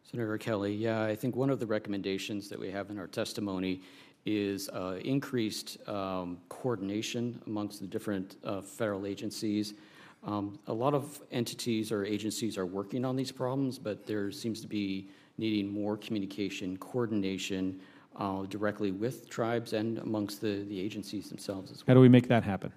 [0.03, 3.81] Senator Kelly, yeah, I think one of the recommendations that we have in our testimony
[4.25, 9.73] is uh, increased um, coordination amongst the different uh, federal agencies.
[10.25, 14.61] Um, a lot of entities or agencies are working on these problems, but there seems
[14.61, 17.79] to be needing more communication, coordination
[18.15, 21.85] uh, directly with tribes and amongst the, the agencies themselves as well.
[21.87, 22.71] How do we make that happen?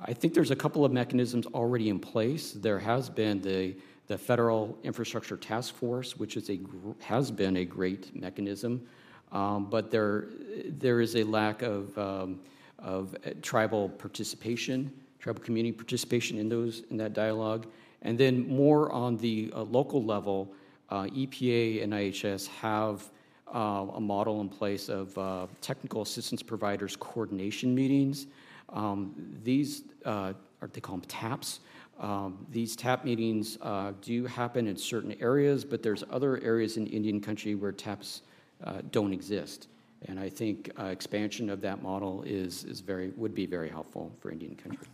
[0.00, 2.52] I think there's a couple of mechanisms already in place.
[2.52, 3.76] There has been the
[4.06, 6.60] the Federal Infrastructure Task Force, which is a
[7.00, 8.86] has been a great mechanism
[9.32, 10.26] um, but there,
[10.68, 12.40] there is a lack of, um,
[12.78, 17.66] of uh, tribal participation, tribal community participation in those in that dialogue.
[18.02, 20.52] And then more on the uh, local level,
[20.90, 23.10] uh, EPA and IHS have
[23.52, 28.26] uh, a model in place of uh, technical assistance providers coordination meetings.
[28.68, 31.60] Um, these uh, are they call them TAPs.
[31.98, 33.56] Um, these TAP meetings
[34.02, 38.33] do happen in certain areas, but there's other areas in Indian country where TAPs uh,
[38.90, 39.68] don't exist.
[40.06, 44.12] And I think uh, expansion of that model is, is very, would be very helpful
[44.20, 44.86] for Indian country.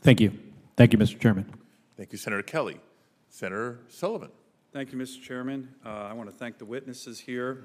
[0.00, 0.32] Thank you.
[0.76, 1.18] Thank you, Mr.
[1.18, 1.52] Chairman.
[1.96, 2.80] Thank you, Senator Kelly.
[3.28, 4.30] Senator Sullivan.
[4.72, 5.20] Thank you, Mr.
[5.20, 5.68] Chairman.
[5.84, 7.64] Uh, I want to thank the witnesses here.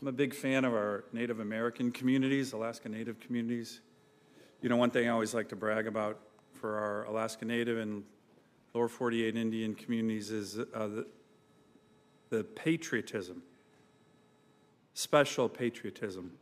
[0.00, 3.80] I'm a big fan of our Native American communities, Alaska Native communities.
[4.60, 6.20] You know, one thing I always like to brag about
[6.54, 8.04] for our Alaska Native and
[8.74, 11.06] lower 48 Indian communities is uh, the,
[12.30, 13.42] the patriotism
[14.94, 16.32] special patriotism.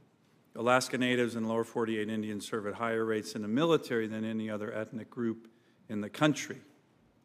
[0.56, 4.50] Alaska Natives and lower 48 Indians serve at higher rates in the military than any
[4.50, 5.48] other ethnic group
[5.88, 6.58] in the country.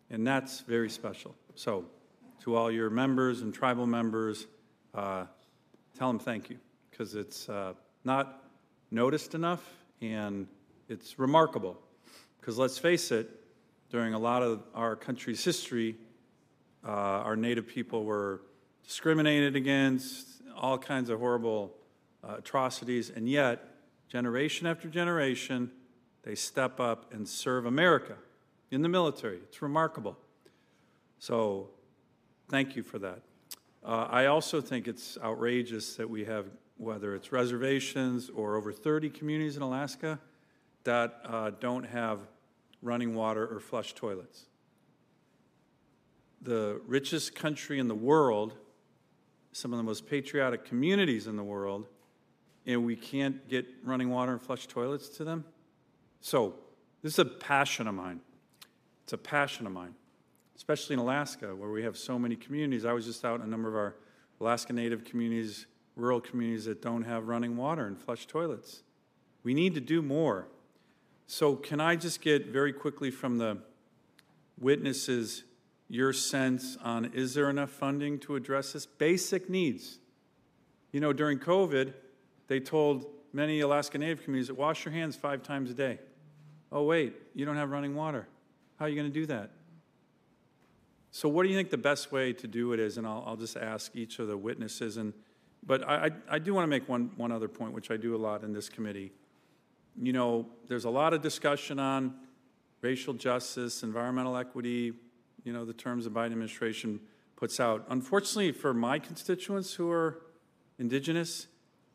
[0.10, 1.36] And that's very special.
[1.56, 1.86] So,
[2.42, 4.46] to all your members and tribal members,
[4.94, 5.26] uh,
[5.98, 6.60] tell them thank you,
[6.92, 8.44] because it's uh, not
[8.92, 9.64] noticed enough,
[10.02, 10.48] and
[10.88, 11.80] it's remarkable.
[12.40, 13.30] Because let's face it,
[13.90, 15.96] during a lot of our country's history,
[16.86, 18.42] uh, our Native people were
[18.84, 21.76] discriminated against, all kinds of horrible
[22.24, 23.65] uh, atrocities, and yet,
[24.08, 25.72] generation after generation,
[26.24, 28.15] they step up and serve America
[28.72, 29.38] in the military.
[29.38, 30.18] It's remarkable.
[31.20, 31.70] So,
[32.50, 33.22] thank you for that.
[33.84, 39.12] Uh, I also think it's outrageous that we have, whether it's reservations or over 30
[39.12, 40.20] communities in Alaska,
[40.84, 42.20] that uh, don't have
[42.82, 44.46] running water or flush toilets.
[46.41, 48.54] The richest country in the world,
[49.56, 51.88] some of the most patriotic communities in the world,
[52.65, 55.46] and we can't get running water and flush toilets to them?
[56.20, 56.56] So,
[57.02, 58.20] this is a passion of mine.
[59.06, 59.96] It's a passion of mine,
[60.58, 62.84] especially in Alaska, where we have so many communities.
[62.84, 63.96] I was just out in a number of our
[64.41, 68.84] Alaska Native communities, rural communities that don't have running water and flush toilets.
[69.44, 70.50] We need to do more.
[71.28, 73.60] So, can I just get very quickly from the
[74.60, 75.46] witnesses
[75.88, 78.86] your sense on is there enough funding to address this?
[78.86, 80.00] Basic needs.
[80.91, 81.93] You know, during COVID,
[82.48, 86.00] they told many Alaska Native communities that wash your hands five times a day.
[86.71, 88.28] Oh, wait, you don't have running water.
[88.78, 89.52] How are you going to do that?
[91.12, 92.98] So, what do you think the best way to do it is?
[92.98, 94.98] And I'll, I'll just ask each of the witnesses.
[94.98, 95.13] And,
[95.65, 98.15] but I, I, I do want to make one, one other point, which I do
[98.15, 99.13] a lot in this committee.
[100.02, 102.15] You know, there's a lot of discussion on
[102.82, 104.93] racial justice, environmental equity,
[105.46, 107.00] you know, the terms the Biden administration
[107.38, 107.86] puts out.
[107.90, 110.22] Unfortunately, for my constituents who are
[110.80, 111.48] indigenous,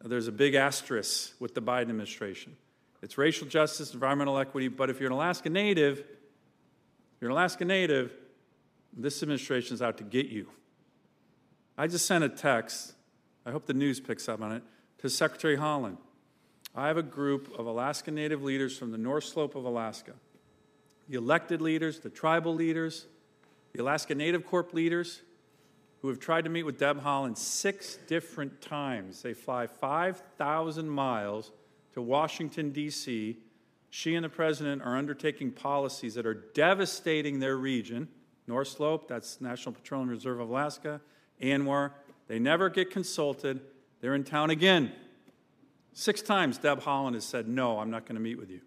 [0.03, 2.57] there's a big asterisk with the Biden administration.
[3.03, 6.05] It's racial justice, environmental equity, but if you're an Alaska Native,
[7.21, 8.13] you're an Alaska Native,
[8.97, 10.47] this administration is out to get you.
[11.77, 12.95] I just sent a text,
[13.45, 14.63] I hope the news picks up on it,
[14.99, 15.97] to Secretary Haaland.
[16.75, 20.13] I have a group of Alaska Native leaders from the North Slope of Alaska
[21.09, 23.07] the elected leaders, the tribal leaders,
[23.73, 25.23] the Alaska Native Corp leaders
[26.03, 29.23] who have tried to meet with Deb Haaland six different times.
[29.23, 31.53] They fly 5,000 miles
[31.93, 33.37] to Washington, D.C.
[33.91, 38.09] She and the president are undertaking policies that are devastating their region.
[38.47, 41.01] North Slope, that's National Petroleum Reserve of Alaska,
[41.43, 41.93] ANWR.
[42.29, 43.61] They never get consulted.
[44.01, 44.93] They're in town again.
[45.93, 48.61] Six times Deb Haaland has said, No, I'm not going to meet with you.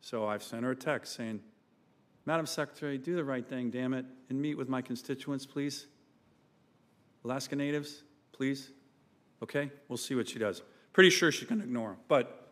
[0.00, 1.40] So I've sent her a text saying,
[2.26, 5.86] Madam Secretary, do the right thing, damn it, and meet with my constituents, please.
[7.24, 8.72] Alaska Natives, please.
[9.42, 9.70] Okay?
[9.88, 10.62] We'll see what she does.
[10.92, 12.50] Pretty sure she can ignore them, but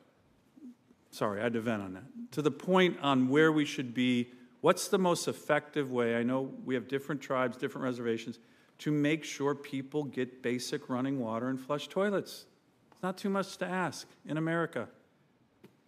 [1.11, 2.05] sorry, I had to vent on that.
[2.33, 6.17] To the point on where we should be, what's the most effective way?
[6.17, 8.39] I know we have different tribes, different reservations,
[8.79, 12.45] to make sure people get basic running water and flush toilets.
[12.93, 14.89] It's not too much to ask in America.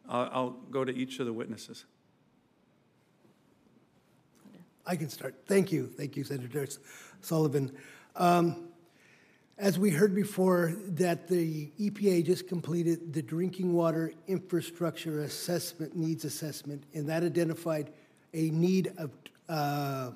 [0.09, 1.85] I'll go to each of the witnesses.
[4.87, 5.35] I can start.
[5.47, 5.87] Thank you.
[5.87, 6.67] Thank you, Senator
[7.21, 7.73] Sullivan.
[8.15, 8.69] Um,
[9.59, 16.25] as we heard before, that the EPA just completed the drinking water infrastructure assessment needs
[16.25, 17.91] assessment, and that identified
[18.35, 19.11] a need of
[19.49, 20.11] uh,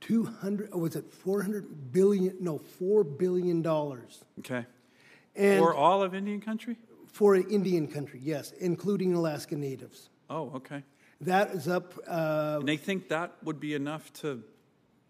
[0.00, 2.36] 200, was it 400 billion?
[2.40, 3.66] No, $4 billion.
[3.66, 4.64] Okay.
[5.36, 6.76] And For all of Indian country?
[7.12, 10.08] for Indian country, yes, including Alaska Natives.
[10.30, 10.82] Oh, okay.
[11.22, 14.42] That is up, uh, And they think that would be enough to,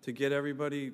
[0.03, 0.93] to get everybody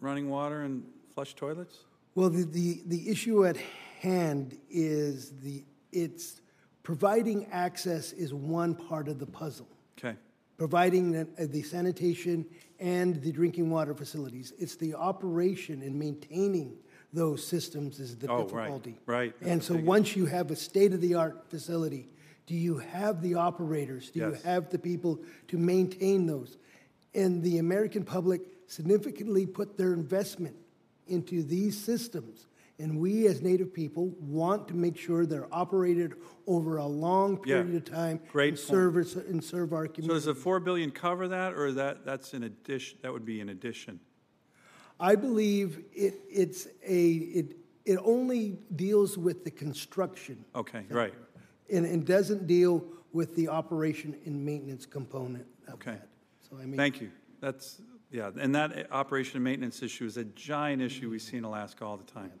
[0.00, 1.78] running water and flush toilets?
[2.14, 3.56] well, the, the, the issue at
[4.00, 6.40] hand is the, it's
[6.82, 9.68] providing access is one part of the puzzle.
[9.98, 10.16] Okay.
[10.58, 12.44] providing the, uh, the sanitation
[12.78, 14.52] and the drinking water facilities.
[14.58, 16.76] It's the operation and maintaining
[17.12, 18.98] those systems is the Oh, right, difficulty.
[19.06, 19.34] right.
[19.40, 22.08] That's And so once you have a state-of-the-art facility,
[22.46, 24.10] do you have the operators?
[24.10, 26.58] Do you have the people to maintain those?
[27.14, 30.56] And the American public significantly put their investment
[31.06, 32.46] into these systems.
[32.78, 36.14] And we, as Native people, want to make sure they're operated
[36.46, 37.62] over a long Yeah.
[37.62, 38.20] period of time.
[38.32, 40.08] Great and serve And serve our community.
[40.08, 43.40] So does the four billion cover that, or that, that's in addition, that would be
[43.40, 44.00] in addition?
[44.98, 51.14] I believe it, it's a, it, it only deals with the construction Okay, right,
[51.72, 55.92] and, and doesn't deal with the operation and maintenance component of Okay.
[55.92, 56.08] that.
[56.48, 57.10] So I mean, thank you.
[57.40, 61.44] That's, yeah, and that operation and maintenance issue is a giant issue we see in
[61.44, 62.32] Alaska all the time.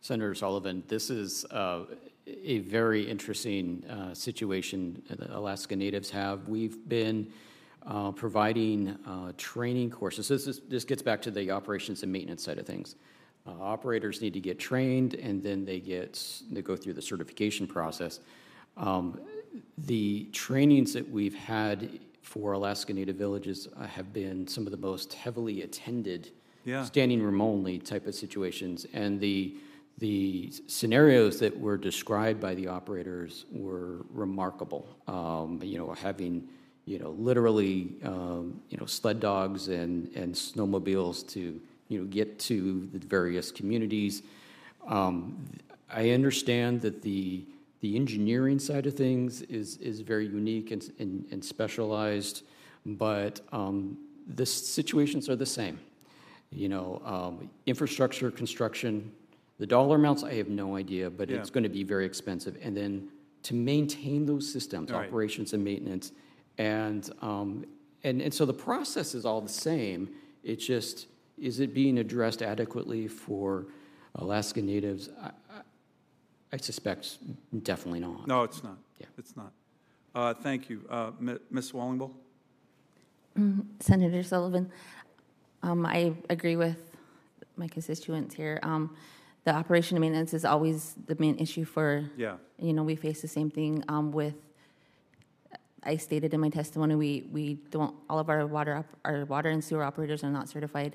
[0.00, 1.84] Senator Sullivan, this is uh,
[2.26, 6.48] a very interesting uh, situation that Alaska Natives have.
[6.48, 7.32] We've been
[7.84, 10.28] uh, providing uh, training courses.
[10.28, 12.96] This, is, this gets back to the operations and maintenance side of things.
[13.46, 16.20] Uh, Operators need to get trained, and then they get,
[16.50, 18.20] they go through the certification process.
[18.76, 19.20] Um,
[19.78, 24.76] The trainings that we've had for Alaska Native villages uh, have been some of the
[24.90, 26.30] most heavily attended,
[26.64, 26.84] Yeah.
[26.84, 28.86] standing room only type of situations.
[28.92, 29.56] And the,
[29.98, 34.84] the scenarios that were described by the operators were remarkable.
[35.06, 36.48] Um, You know, having,
[36.84, 42.38] you know, literally, um, you know, sled dogs and, and snowmobiles to, you know, get
[42.40, 44.22] to the various communities.
[44.86, 45.46] Um,
[45.90, 47.44] I understand that the,
[47.80, 52.42] the engineering side of things is, is very unique and, and, and specialized,
[52.84, 53.96] but um,
[54.34, 55.78] the situations are the same.
[56.50, 59.12] You know, um, infrastructure, construction,
[59.58, 62.56] the dollar amounts, I have no idea, but it's going to be very expensive.
[62.62, 63.08] And then
[63.44, 66.12] to maintain those systems, operations and maintenance,
[66.58, 67.64] and, um,
[68.04, 70.10] and, and so the process is all the same.
[70.42, 71.06] It's just,
[71.40, 73.66] is it being addressed adequately for
[74.16, 75.08] Alaska Natives?
[75.20, 75.30] I, I-
[76.52, 77.18] I suspect
[77.64, 78.28] definitely not.
[78.28, 78.78] No, it's not.
[79.00, 79.06] Yeah.
[79.18, 79.50] It's not.
[80.14, 80.86] Uh, Thank you.
[80.88, 81.10] Uh,
[81.50, 81.72] Ms.
[81.72, 82.12] Wallowingbull?
[83.80, 84.70] Senator Sullivan,
[85.64, 86.96] um, I agree with
[87.56, 88.60] my constituents here.
[88.62, 88.96] Um,
[89.44, 92.36] the operation and maintenance is always the main issue for, Yeah.
[92.58, 94.34] you know, we face the same thing um, with,
[95.82, 99.50] I stated in my testimony, we, we don't, all of our water, op- our water
[99.50, 100.94] and sewer operators are not certified.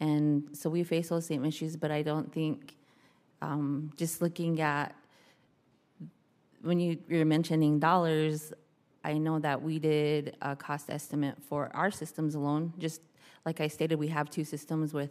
[0.00, 2.76] And so we face those same issues, but I don't think,
[3.40, 4.94] um, just looking at,
[6.62, 8.52] when you, you're mentioning dollars,
[9.04, 12.72] I know that we did a cost estimate for our systems alone.
[12.78, 13.02] Just
[13.44, 15.10] like I stated, we have two systems with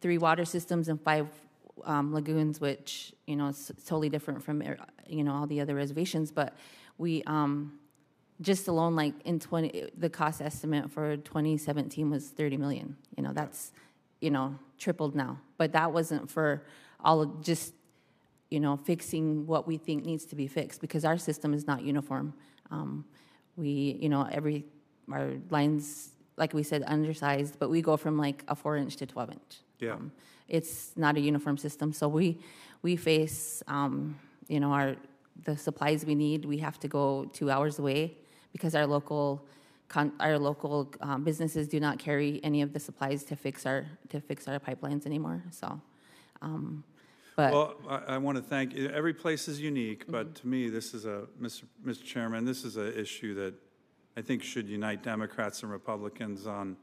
[0.00, 1.26] three water systems and five
[1.84, 4.76] um, lagoons, which you know is totally different from er,
[5.06, 6.30] you know all the other reservations.
[6.30, 6.54] But
[6.98, 7.78] we um,
[8.42, 12.96] just alone, like in twenty, the cost estimate for 2017 was 30 million.
[13.16, 13.72] You know that's
[14.20, 16.64] you know tripled now, but that wasn't for
[17.00, 17.72] all of just
[18.50, 21.82] you know, fixing what we think needs to be fixed because our system is not
[21.82, 22.32] uniform.
[22.70, 23.04] Um,
[23.56, 24.64] we, you know, every
[25.12, 29.06] our lines, like we said, undersized, but we go from like a four inch to
[29.06, 29.62] twelve inch.
[29.78, 29.92] Yeah.
[29.92, 30.12] Um,
[30.48, 32.38] it's not a uniform system, so we
[32.82, 34.96] we face, um, you know, our
[35.44, 36.44] the supplies we need.
[36.44, 38.16] We have to go two hours away
[38.52, 39.46] because our local.
[39.88, 43.86] Con- our local um, businesses do not carry any of the supplies to fix our
[44.10, 45.42] to fix our pipelines anymore.
[45.50, 45.80] So,
[46.42, 46.84] um,
[47.38, 50.92] but Well, I, I want to thank, every place is unique, but to me, this
[50.92, 51.66] is a, Mr.
[51.86, 52.02] Mr.
[52.02, 53.54] Chairman, this is an issue that
[54.16, 56.76] I think should unite Democrats and Republicans on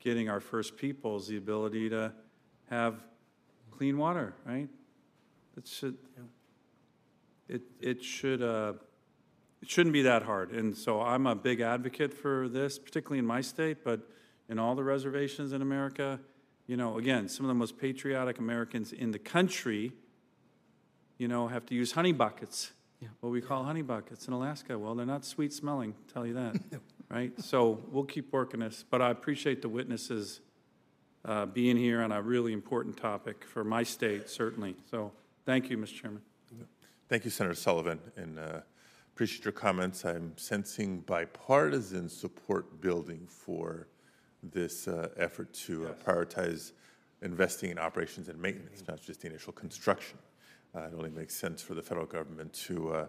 [0.00, 2.12] getting our First Peoples the ability to
[2.68, 3.04] have
[3.70, 4.68] clean water, right?
[5.56, 5.96] It should,
[7.48, 8.72] it, it should, uh,
[9.62, 10.50] it shouldn't be that hard.
[10.50, 14.00] And so I'm a big advocate for this, particularly in my state, but
[14.48, 16.18] in all the reservations in America.
[16.66, 19.92] You know, again, some of the most patriotic Americans in the country,
[21.16, 22.72] you know, have to use honey buckets.
[23.00, 23.08] Yeah.
[23.20, 24.78] What we call honey buckets in Alaska.
[24.78, 26.56] Well, they're not sweet smelling, tell you that.
[27.10, 27.38] Right?
[27.42, 28.86] So we'll keep working this.
[28.88, 30.40] But I appreciate the witnesses
[31.26, 34.76] uh, being here on a really important topic for my state, certainly.
[34.90, 35.12] So
[35.44, 36.00] thank you, Mr.
[36.00, 36.22] Chairman.
[37.10, 38.60] Thank you, Senator Sullivan, and uh,
[39.14, 40.04] appreciate your comments.
[40.06, 43.88] I'm sensing bipartisan support building for
[44.42, 46.72] this uh, effort to uh, prioritize
[47.20, 50.18] investing in operations and maintenance, not just the initial construction.
[50.74, 53.06] Uh, It only makes sense for the federal government to uh,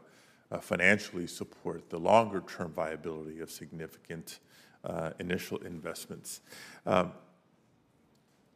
[0.51, 4.39] uh, financially support the longer-term viability of significant
[4.83, 6.41] uh, initial investments.
[6.85, 7.13] Um,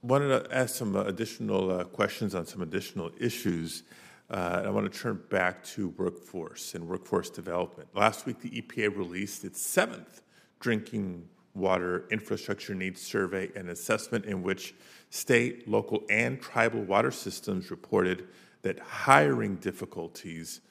[0.03, 3.83] Wanted to ask some additional uh, questions on some additional issues.
[4.29, 7.87] Uh, I want to turn back to workforce and workforce development.
[7.95, 10.21] Last week, the EPA released its seventh
[10.59, 14.75] drinking water infrastructure needs survey and assessment, in which
[15.09, 18.27] state, local, and tribal water systems reported
[18.61, 20.61] that hiring difficulties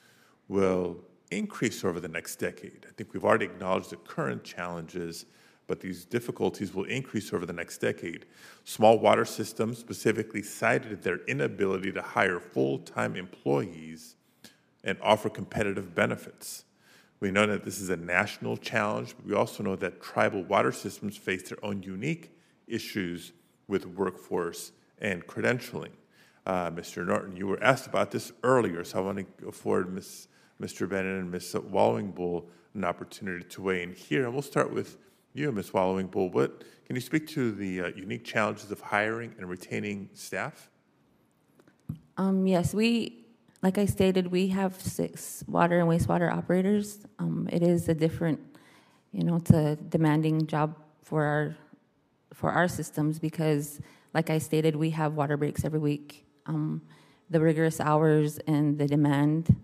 [0.48, 0.98] will
[1.30, 2.86] increase over the next decade.
[2.86, 5.26] I think we've already acknowledged the current challenges,
[5.66, 8.26] but these difficulties will increase over the next decade.
[8.64, 14.16] Small water systems specifically cited their inability to hire full time employees
[14.84, 16.64] and offer competitive benefits.
[17.18, 20.70] We know that this is a national challenge, but we also know that tribal water
[20.72, 22.30] systems face their own unique
[22.66, 23.32] issues
[23.68, 25.92] with workforce and credentialing.
[26.44, 27.04] Uh, Mr.
[27.04, 30.28] Norton, you were asked about this earlier, so I want to afford Ms.
[30.60, 30.88] Mr.
[30.88, 31.54] Bennon and Ms.
[31.54, 32.44] Wallowingbull
[32.76, 34.24] an opportunity to weigh in here.
[34.24, 34.98] And we'll start with
[35.39, 35.70] you, Ms.
[35.70, 36.32] Wallowingbull.
[36.32, 40.70] What, can you speak to the uh, unique challenges of hiring and retaining staff?
[42.16, 43.26] Um, yes, we,
[43.62, 47.07] like I stated, we have six water and wastewater operators.
[47.18, 48.41] Um, it is a different,
[49.12, 51.57] you know, it's a demanding job for our
[52.34, 53.80] for our systems because,
[54.12, 56.26] like I stated, we have water breaks every week.
[56.45, 56.82] Um,
[57.30, 59.57] the rigorous hours and the demand,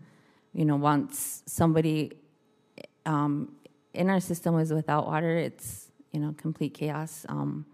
[0.55, 2.12] you know, once somebody
[3.05, 3.53] um,
[3.95, 7.26] in our system is without water, it's you know complete chaos.
[7.28, 7.66] Um,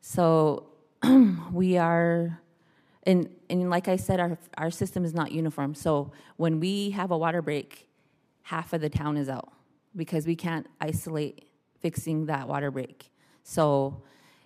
[0.00, 0.68] so
[1.52, 2.40] we are,
[3.04, 5.74] and and like I said, our our system is not uniform.
[5.74, 7.88] So when we have a water break,
[8.42, 9.52] half of the town is out
[9.96, 11.48] because we can't isolate
[11.80, 13.10] fixing that water break.
[13.42, 14.02] So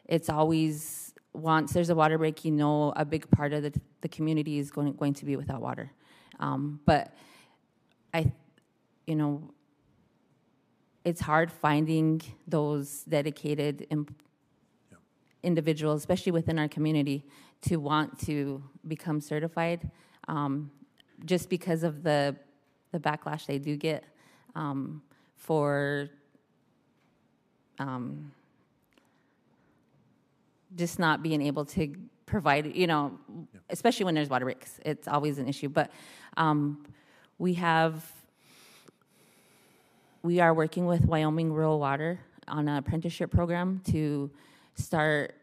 [0.06, 4.08] it's always once there's a water break, you know a big part of the the
[4.08, 5.90] community is going going to be without water.
[6.40, 7.14] Um, but
[8.12, 8.32] I,
[9.06, 9.50] you know,
[11.04, 14.06] it's hard finding those dedicated em-
[15.42, 17.24] individuals, especially within our community,
[17.62, 19.90] to want to become certified,
[20.28, 20.70] um,
[21.24, 22.36] just because of the
[22.92, 24.04] the backlash they do get
[24.54, 25.02] um,
[25.36, 26.10] for
[27.78, 28.30] um,
[30.76, 31.94] just not being able to
[32.26, 33.18] provide, you know,
[33.70, 34.78] especially when there's water breaks.
[34.84, 35.68] It's always an issue.
[35.68, 35.90] But
[36.36, 36.84] um,
[37.38, 38.04] we have,
[40.22, 44.30] we are working with Wyoming Rural Water on an apprenticeship program to
[44.74, 45.34] start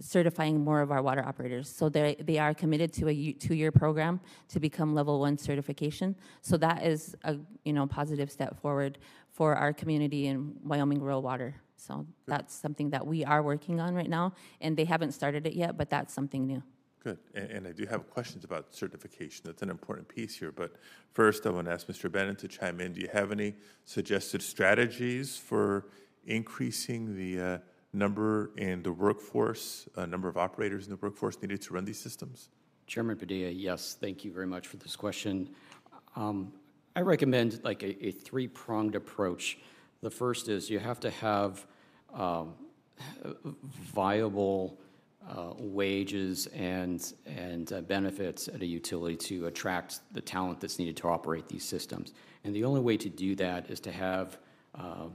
[0.00, 1.68] certifying more of our water operators.
[1.68, 6.16] So they they are committed to a two-year program to become level one certification.
[6.42, 8.98] So that is a you know positive step forward
[9.30, 11.54] for our community in Wyoming Rural Water.
[11.76, 15.54] So that's something that we are working on right now, and they haven't started it
[15.54, 16.62] yet, but that's something new.
[17.08, 17.18] Good.
[17.34, 19.44] And, and I do have questions about certification.
[19.46, 20.52] That's an important piece here.
[20.52, 20.74] But
[21.14, 22.12] first, I want to ask Mr.
[22.12, 22.92] Bennon to chime in.
[22.92, 23.54] Do you have any
[23.86, 25.86] suggested strategies for
[26.26, 27.58] increasing the uh,
[27.94, 31.98] number in the workforce, uh, number of operators in the workforce needed to run these
[31.98, 32.50] systems?
[32.86, 35.48] Chairman Padilla, yes, thank you very much for this question.
[36.14, 36.52] Um,
[36.94, 39.56] I recommend like a, a three-pronged approach.
[40.02, 41.64] The first is you have to have
[42.12, 42.52] um,
[43.94, 44.78] viable
[45.28, 50.96] uh, wages and, and uh, benefits at a utility to attract the talent that's needed
[50.96, 52.12] to operate these systems.
[52.44, 54.38] And the only way to do that is to have
[54.74, 55.12] um,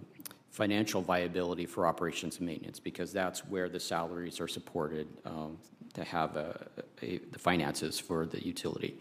[0.51, 5.57] financial viability for operations and maintenance because that's where the salaries are supported um,
[5.93, 6.68] to have a,
[7.01, 8.99] a, the finances for the utility.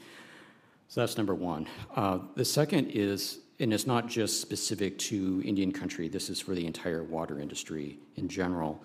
[0.88, 1.66] So that's number one.
[1.94, 6.54] Uh, the second is, and it's not just specific to Indian country, this is for
[6.54, 8.82] the entire water industry in general.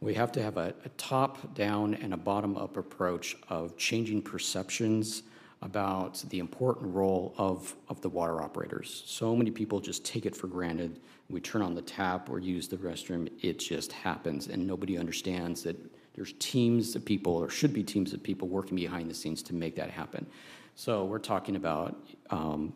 [0.00, 4.22] We have to have a, a top down and a bottom up approach of changing
[4.22, 5.24] perceptions
[5.60, 9.02] about the important role of, of the water operators.
[9.06, 11.00] So many people just take it for granted.
[11.28, 15.62] We turn on the tap or use the restroom, it just happens, and nobody understands
[15.64, 15.76] that
[16.14, 19.54] there's teams of people, or should be teams of people, working behind the scenes to
[19.54, 20.26] make that happen.
[20.74, 21.96] So we're talking about,
[22.30, 22.72] um,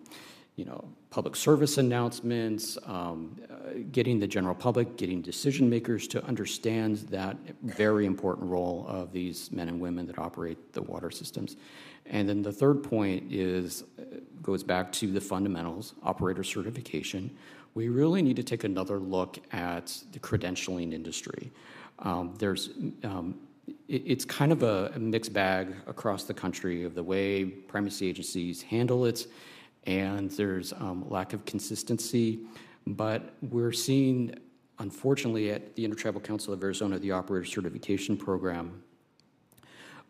[0.57, 6.23] you know, public service announcements, um, uh, getting the general public, getting decision makers to
[6.25, 11.57] understand that very important role of these men and women that operate the water systems.
[12.07, 17.31] And then the third point is uh, goes back to the fundamentals, operator certification.
[17.75, 21.51] We really need to take another look at the credentialing industry.
[22.01, 22.71] Um, there's
[23.05, 23.39] um,
[23.89, 28.61] it, it's kind of a mixed bag across the country of the way primacy agencies
[28.61, 29.27] handle it,
[29.87, 32.41] and there's um, lack of consistency.
[32.87, 34.35] But we're seeing,
[34.79, 38.83] unfortunately, at the Intertribal Council of Arizona, the operator certification program,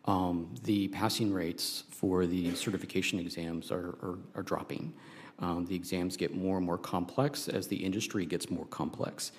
[0.05, 4.93] um, the passing rates for the certification exams are, are, are dropping.
[5.39, 9.31] Um, the exams get more and more complex as the industry gets more complex.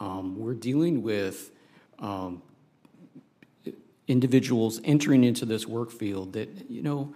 [0.00, 1.52] Um, we're dealing with
[1.98, 2.42] um,
[4.08, 7.14] individuals entering into this work field that, you know,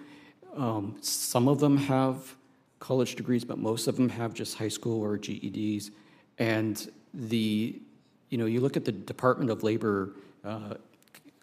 [0.57, 2.35] um, some of them have
[2.79, 5.91] college degrees, but most of them have just high school or GEDs.
[6.39, 7.81] And the,
[8.31, 10.12] you know, you look at the Department of Labor
[10.45, 10.74] uh,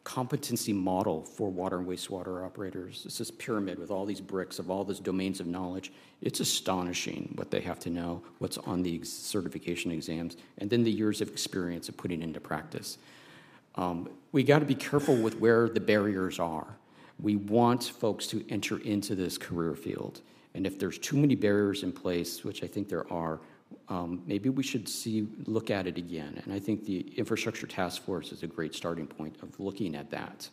[0.04, 3.04] competency model for water and wastewater operators.
[3.06, 5.94] It's this pyramid with all these bricks of all these domains of knowledge.
[6.22, 10.92] It's astonishing what they have to know, what's on the certification exams, and then the
[10.92, 12.98] years of experience of putting into practice.
[13.76, 16.68] Um, we got to be careful with where the barriers are.
[17.20, 20.22] We want folks to enter into this career field.
[20.56, 23.42] And if there's too many barriers in place, which I think there are,
[23.90, 26.42] um, maybe we should see look at it again.
[26.44, 30.12] And I think the infrastructure task force is a great starting point of looking at
[30.12, 30.50] that.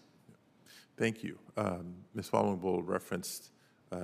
[0.97, 1.39] Thank you.
[1.57, 2.31] Um, Ms.
[2.31, 3.51] Wallowingbull referenced
[3.93, 3.97] uh,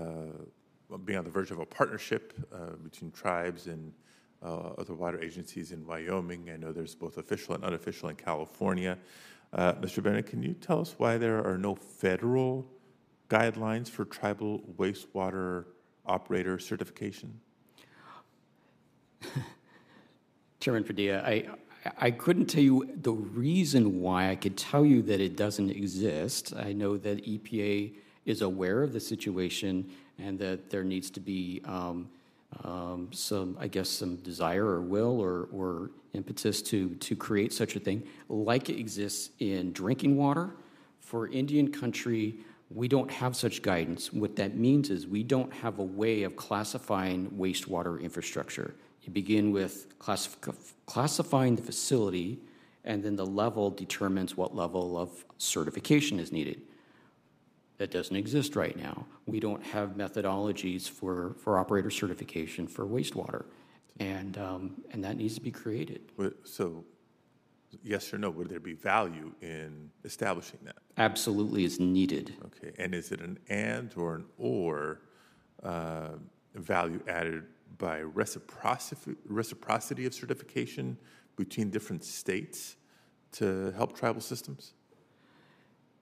[1.05, 3.93] being on the verge of a partnership uh, between tribes and
[4.43, 6.51] uh, other water agencies in Wyoming.
[6.53, 8.99] I know there's both official and unofficial in California.
[9.53, 10.03] Uh, Mr.
[10.03, 12.67] Bennon, can you tell us why there are no federal
[13.29, 15.65] guidelines for tribal wastewater
[16.07, 17.41] operator certification?
[20.61, 21.47] Chairman Padilla, I,
[21.99, 24.31] I couldn't tell you the reason why.
[24.31, 26.55] I could tell you that it doesn't exist.
[26.57, 27.93] I know that EPA
[28.25, 29.89] is aware of the situation
[30.19, 32.09] and that there needs to be um,
[32.65, 37.77] um, some, I guess, some desire or will or, or impetus to, to create such
[37.77, 40.51] a thing, like it exists in drinking water.
[41.01, 42.39] For Indian country,
[42.71, 44.13] we don't have such guidance.
[44.13, 48.75] What that means is we don't have a way of classifying wastewater infrastructure.
[49.03, 52.41] You begin with classif- classifying the facility,
[52.85, 56.63] and then the level determines what level of certification is needed.
[57.79, 59.07] That doesn't exist right now.
[59.27, 63.45] We don't have methodologies for, for operator certification for wastewater,
[64.01, 66.01] and, um, and that needs to be created.
[66.45, 66.85] So,
[67.83, 70.77] yes or no, would there be value in establishing that?
[70.97, 72.35] Absolutely is needed.
[72.47, 75.01] Okay, and is it an and or an or
[75.63, 76.11] uh,
[76.55, 77.45] value added
[77.79, 80.97] by reciprocity, reciprocity of certification
[81.37, 82.77] between different states
[83.33, 84.73] to help tribal systems?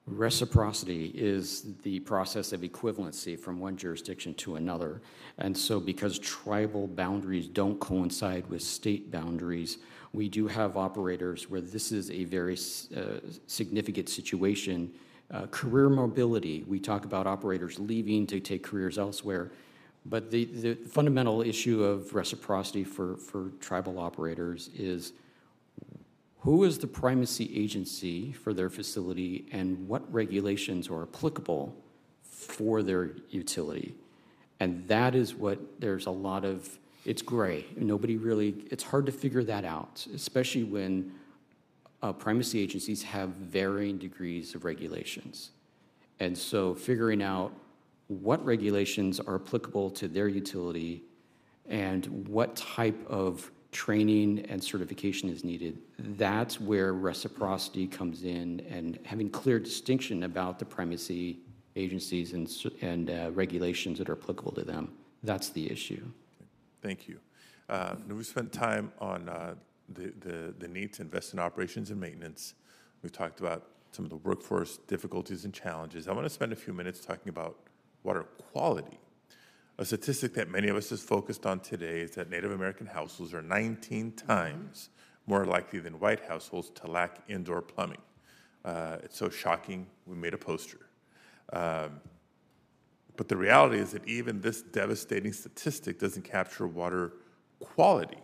[0.06, 5.00] Reciprocity is the process of equivalency from one jurisdiction to another.
[5.38, 9.78] And so, because tribal boundaries don't coincide with state boundaries,
[10.14, 12.56] we do have operators where this is a very
[12.96, 14.92] uh, significant situation.
[15.30, 19.50] Uh, career mobility, we talk about operators leaving to take careers elsewhere.
[20.06, 23.16] But the, fundamental issue of reciprocity for
[23.60, 25.14] tribal operators is
[26.44, 31.74] who is the primacy agency for their facility and what regulations are applicable
[32.22, 33.94] for their utility?
[34.60, 37.66] And that is what there's a lot of, it's gray.
[37.76, 41.12] Nobody really, it's hard to figure that out, especially when
[42.02, 45.50] uh, primacy agencies have varying degrees of regulations.
[46.20, 47.52] And so figuring out
[48.08, 51.02] what regulations are applicable to their utility
[51.68, 58.98] and what type of training and certification is needed, that's where reciprocity comes in and
[59.04, 61.38] having clear distinction about the primacy
[61.74, 62.48] agencies and,
[62.82, 64.92] and uh, regulations that are applicable to them.
[65.22, 66.04] That's the issue.
[66.84, 67.18] Thank you.
[67.70, 69.54] Uh, We've spent time on uh,
[69.88, 72.52] the, the, the need to invest in operations and maintenance.
[73.02, 76.08] We've talked about some of the workforce difficulties and challenges.
[76.08, 77.56] I want to spend a few minutes talking about
[78.02, 78.98] water quality.
[79.78, 83.32] A statistic that many of us is focused on today is that Native American households
[83.32, 84.90] are 19 times
[85.26, 88.02] more likely than white households to lack indoor plumbing.
[88.62, 90.80] Uh, it's so shocking, we made a poster.
[91.50, 92.02] Um,
[93.16, 97.12] but the reality is that even this devastating statistic doesn't capture water
[97.60, 98.18] quality,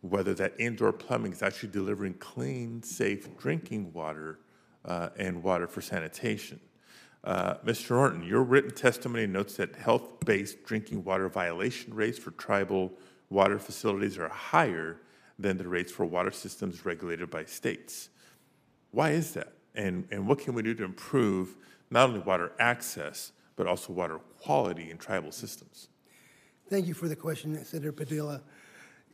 [0.00, 4.38] whether that indoor plumbing is actually delivering clean, safe drinking water
[4.84, 6.60] uh, and water for sanitation.
[7.24, 7.90] Uh, Mr.
[7.90, 12.92] Norton, your written testimony notes that health-based drinking water violation rates for tribal
[13.28, 15.00] water facilities are higher
[15.38, 18.08] than the rates for water systems regulated by states.
[18.92, 19.52] Why is that?
[19.74, 21.56] And, and what can we do to improve
[21.90, 25.88] not only water access, but also water quality in tribal systems?
[26.70, 28.40] Thank you for the question, Senator Padilla.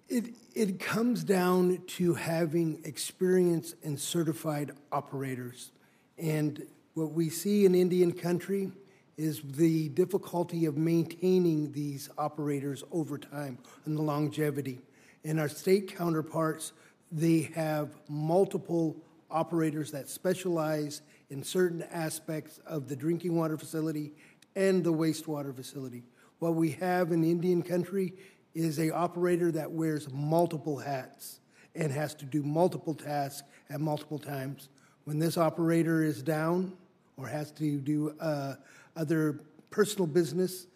[0.08, 5.72] It, it comes down to having experienced and certified operators.
[6.18, 8.70] And what we see in Indian country
[9.16, 14.78] is the difficulty of maintaining these operators over time and the longevity.
[15.22, 16.72] In our state counterparts,
[17.10, 18.94] they have multiple
[19.30, 24.12] operators that specialize in certain aspects of the drinking water facility
[24.56, 26.04] and the wastewater facility.
[26.38, 28.12] What we have in Indian country
[28.54, 31.40] is a operator that wears multiple hats
[31.74, 34.68] and has to do multiple tasks at multiple times.
[35.04, 36.72] When this operator is down
[37.16, 38.54] or has to do uh,
[38.96, 39.40] other
[39.70, 40.66] personal business,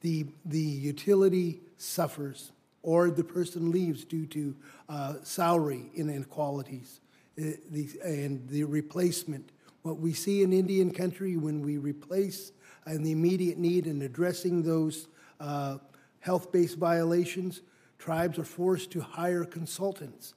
[0.00, 2.52] the, the utility suffers
[2.82, 4.54] or the person leaves due to
[4.88, 7.00] uh, salary inequalities
[7.38, 9.50] uh, the, and the replacement.
[9.82, 12.52] What we see in Indian country when we replace
[12.86, 15.08] in the immediate need in addressing those
[15.40, 15.78] uh,
[16.20, 17.62] health-based violations,
[17.98, 20.34] tribes are forced to hire consultants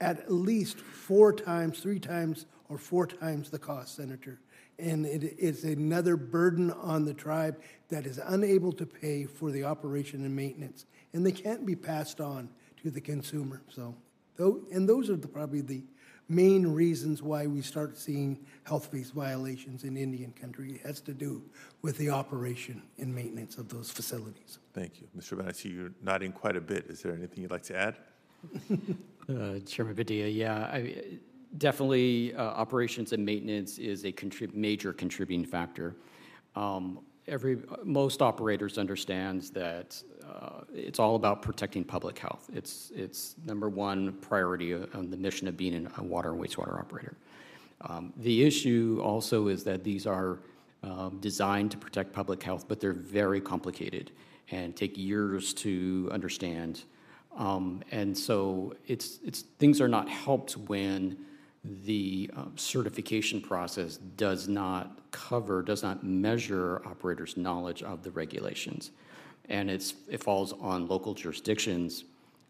[0.00, 4.40] at least four times, three times, or four times the cost, Senator.
[4.78, 9.64] And it, it's another burden on the tribe that is unable to pay for the
[9.64, 12.48] operation and maintenance, and they can't be passed on
[12.82, 13.62] to the consumer.
[13.68, 13.96] So,
[14.38, 15.82] and those are the, probably the
[16.28, 20.72] main reasons why we start seeing health-based violations in Indian country.
[20.72, 21.42] It has to do
[21.82, 24.58] with the operation and maintenance of those facilities.
[24.74, 25.08] Thank you.
[25.18, 25.36] Mr.
[25.36, 26.86] Ben, I see you're nodding quite a bit.
[26.88, 27.96] Is there anything you'd like to add?
[29.28, 31.04] Uh, Chairman Padilla, yeah, I,
[31.58, 35.96] definitely uh, operations and maintenance is a contrib- major contributing factor.
[36.56, 42.50] Um, every, most operators understands that uh, it's all about protecting public health.
[42.52, 47.16] It's, it's number one priority on the mission of being a water and wastewater operator.
[47.82, 50.40] Um, The issue also is that these are
[50.82, 54.10] um, designed to protect public health, but they're very complicated
[54.50, 56.84] and take years to understand.
[57.36, 61.16] Um, And so it's, it's, things are not helped when
[61.64, 68.90] the uh, certification process does not cover, does not measure operators' knowledge of the regulations.
[69.48, 72.04] And it's, it falls on local jurisdictions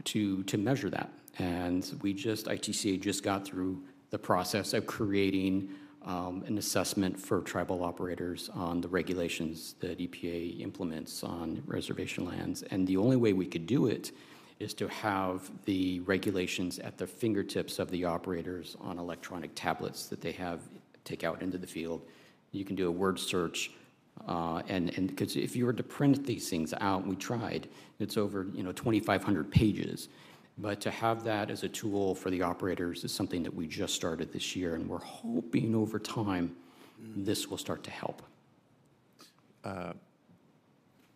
[0.05, 1.11] to, to measure that.
[1.39, 5.71] And we just, ITCA just got through the process of creating
[6.05, 12.63] um, an assessment for tribal operators on the regulations that EPA implements on reservation lands.
[12.63, 14.13] And the only way we could do it
[14.61, 20.21] is to have the regulations at the fingertips of the operators on electronic tablets that
[20.21, 20.61] they have
[21.05, 22.03] take out into the field.
[22.53, 23.71] You can do a word search,
[24.27, 27.69] uh, and and because if you were to print these things out, we tried.
[28.01, 30.09] It's over you know 2,500 pages.
[30.61, 33.95] But to have that as a tool for the operators is something that we just
[33.95, 36.57] started this year, and we're hoping over time
[37.17, 38.23] this will start to help.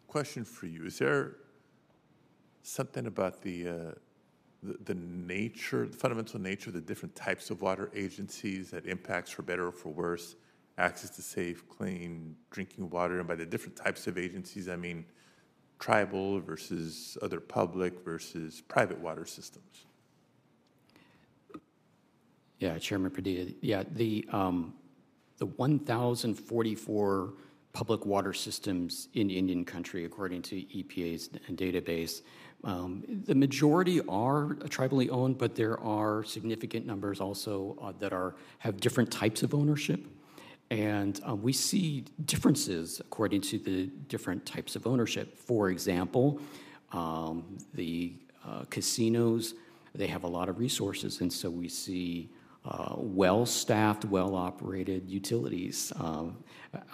[0.07, 1.37] Question for you: Is there
[2.63, 3.93] something about the uh,
[4.63, 9.31] the, the nature, the fundamental nature of the different types of water agencies that impacts,
[9.31, 10.37] for better or for worse,
[10.79, 13.19] access to safe, clean drinking water?
[13.19, 15.05] And by the different types of agencies, I mean
[15.79, 19.87] tribal versus other public versus private water systems.
[22.61, 23.51] Yeah, Chairman Padilla.
[23.61, 24.75] Yeah, the, um,
[25.39, 27.33] the 1,044
[27.73, 32.23] public water systems in Indian country, according to EPA's database,
[32.65, 38.37] um, the majority are tribally owned, but there are significant numbers also uh, that are
[38.59, 40.07] have different types of ownership.
[40.71, 45.37] And um, we see differences according to the different types of ownership.
[45.37, 46.41] For example,
[46.93, 48.15] um, the
[48.47, 49.55] uh, casinos,
[49.95, 52.31] they have a lot of resources, and so we see
[52.65, 55.93] uh, well-staffed, well-operated utilities.
[55.97, 56.43] Um,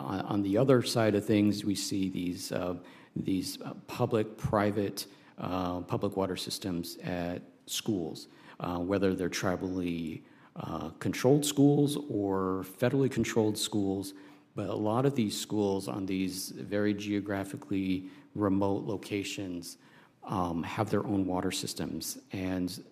[0.00, 2.74] on, on, the other side of things, we see these, uh,
[3.14, 5.06] these uh, public-private
[5.38, 8.28] uh, public water systems at schools,
[8.60, 10.22] uh, whether they're tribally
[10.56, 14.14] uh, controlled schools or federally controlled schools.
[14.56, 19.78] But a lot of these schools on these very geographically remote locations
[20.24, 22.18] um, have their own water systems.
[22.32, 22.82] And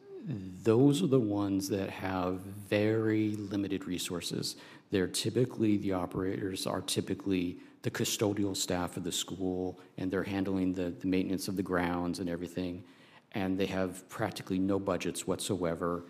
[0.62, 4.57] those are the ones that have very limited resources.
[4.90, 10.72] They're typically, the operators are typically the custodial staff of the school, and they're handling
[10.72, 12.82] the, the maintenance of the grounds and everything.
[13.30, 16.03] And they have practically no budgets whatsoever.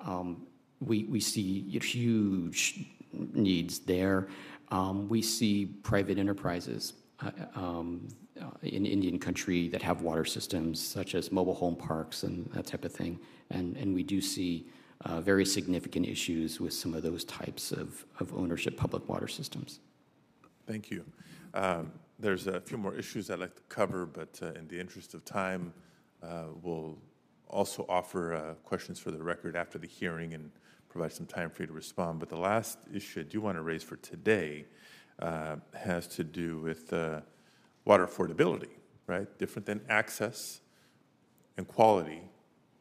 [0.00, 0.46] Um,
[0.78, 4.28] we, we see huge needs there.
[4.68, 8.06] Um, we see private enterprises uh, um,
[8.40, 12.66] uh, in Indian country that have water systems, such as mobile home parks and that
[12.66, 13.18] type of thing.
[13.50, 14.68] And, and we do see
[15.04, 19.80] uh, very significant issues with some of those types of, of ownership public water systems.
[20.66, 21.04] Thank you.
[21.52, 25.12] Um, there's a few more issues I'd like to cover, but uh, in the interest
[25.12, 25.74] of time,
[26.22, 26.96] uh, we'll
[27.50, 30.50] also offer uh, questions for the record after the hearing and
[30.88, 32.18] provide some time for you to respond.
[32.18, 34.64] But the last issue I do want to raise for today
[35.18, 37.20] uh, has to do with uh,
[37.84, 38.70] water affordability,
[39.06, 39.26] right?
[39.38, 40.60] Different than access
[41.58, 42.22] and quality,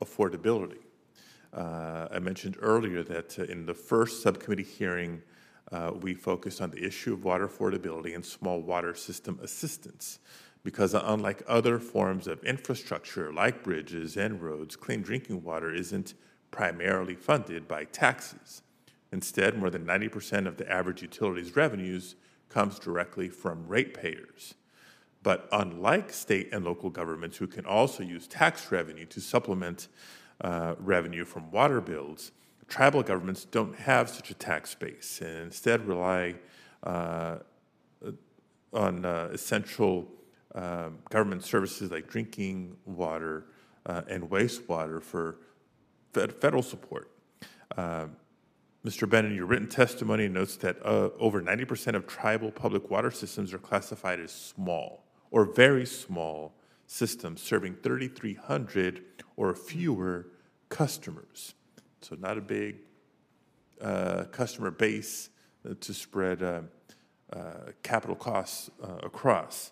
[0.02, 0.80] affordability.
[1.54, 5.22] Uh, I mentioned earlier that in the first subcommittee hearing,
[5.72, 10.20] uh, we focused on the issue of water affordability and small water system assistance.
[10.64, 16.14] Because unlike other forms of infrastructure like bridges and roads, clean drinking water isn't
[16.52, 18.62] primarily funded by taxes.
[19.12, 22.16] Instead, more than 90% of the average utility's revenues
[22.50, 24.56] comes directly from ratepayers.
[25.24, 29.88] But unlike state and local governments who can also use tax revenue to supplement
[30.42, 32.32] uh, revenue from water bills,
[32.68, 36.36] tribal governments don't have such a tax base and instead rely
[36.84, 37.38] uh,
[38.74, 40.08] on uh, essential
[40.56, 43.46] um, government services like drinking water
[43.86, 45.38] uh, and wastewater for
[46.14, 47.10] federal support.
[48.86, 49.10] Mr.
[49.10, 53.58] Bennon, your written testimony notes that uh, over 90% of tribal public water systems are
[53.58, 56.54] classified as small or very small
[56.86, 59.02] systems serving 3,300
[59.38, 60.28] or fewer
[60.68, 61.56] customers.
[62.04, 62.76] So, not a big
[63.82, 65.30] uh, customer base
[65.66, 66.62] uh, to spread uh,
[67.32, 69.72] uh, capital costs uh, across.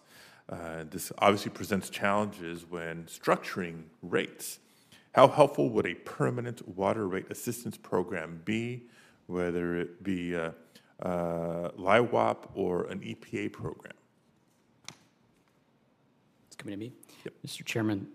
[0.89, 4.59] this obviously presents challenges when structuring rates.
[5.13, 8.84] How helpful would a permanent water rate assistance program be,
[9.27, 10.51] whether it be uh,
[11.01, 13.93] uh, LIHWAP or an EPA program?
[16.47, 16.93] It's coming to me?
[17.45, 17.65] Mr.
[17.65, 18.07] Chairman,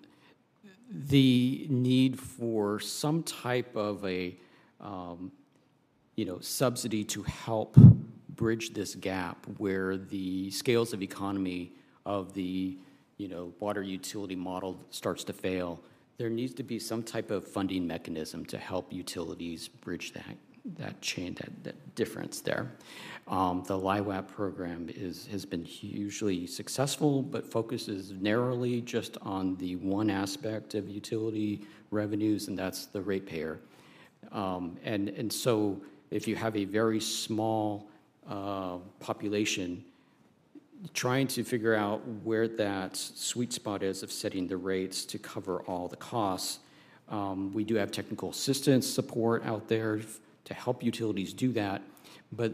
[0.90, 4.36] the need for some type of a,
[4.80, 5.32] um,
[6.14, 7.76] you know, subsidy to help
[8.36, 11.72] bridge this gap where the scales of economy
[12.04, 12.76] of the,
[13.16, 15.80] you know, water utility model starts to fail,
[16.18, 20.36] there needs to be some type of funding mechanism to help utilities bridge that,
[20.78, 22.70] that chain, that, that difference there.
[23.28, 29.76] Um, the LIHWAP program is, has been hugely successful, but focuses narrowly just on the
[29.76, 33.58] one aspect of utility revenues, and that's the ratepayer.
[34.30, 37.88] Um, and, and so if you have a very small
[38.28, 39.84] uh, population,
[40.94, 45.62] trying to figure out where that sweet spot is of setting the rates to cover
[45.62, 46.60] all the costs.
[47.08, 50.00] Um, we do have technical assistance support out there
[50.44, 51.82] to help utilities do that,
[52.32, 52.52] but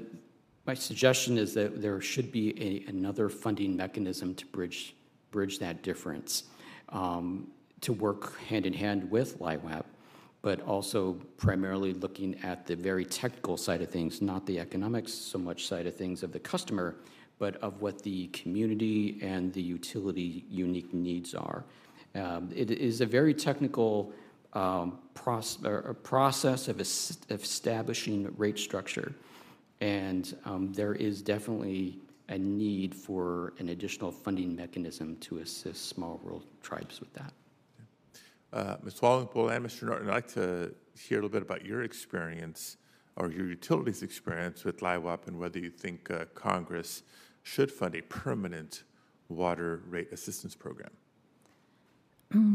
[0.67, 4.95] my suggestion is that there should be a, another funding mechanism to bridge
[5.33, 6.45] bridge that difference,
[6.91, 7.49] um,
[7.81, 9.85] to work hand in hand with LIHWAP,
[10.43, 15.39] but also primarily looking at the very technical side of things, not the economics so
[15.39, 16.97] much side of things of the customer,
[17.39, 21.65] but of what the community and the utility unique needs are.
[22.15, 24.13] Um, it is a very technical
[24.53, 29.15] um, proce- process of, es- of establishing rate structure,
[29.83, 36.21] and um, there is definitely a need for an additional funding mechanism to assist small
[36.23, 37.33] rural tribes with that.
[38.53, 39.01] Uh, Ms.
[39.01, 39.83] Wallowingbull and Mr.
[39.83, 42.77] Norton, I'd like to hear a little bit about your experience
[43.17, 47.03] or your utilities experience with LIHWAP and whether you think uh, Congress
[47.43, 48.85] should fund a permanent
[49.29, 50.91] water rate assistance program.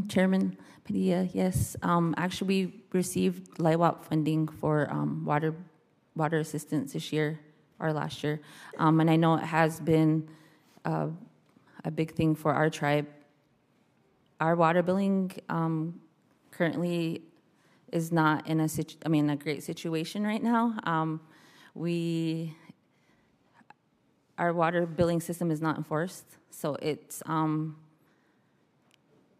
[0.07, 1.75] Chairman Padilla, yes.
[1.83, 5.53] Um, actually, we received LIHWAP funding for um, water
[6.17, 7.39] water assistance this year
[7.79, 8.41] or last year,
[8.77, 10.27] um, and I know it has been
[10.83, 11.07] uh,
[11.85, 13.07] a big thing for our tribe.
[14.39, 15.99] Our water billing um,
[16.51, 17.21] currently
[17.91, 20.77] is not in a situ- I mean a great situation right now.
[20.83, 21.21] Um,
[21.73, 22.55] we
[24.37, 27.77] our water billing system is not enforced, so it's um,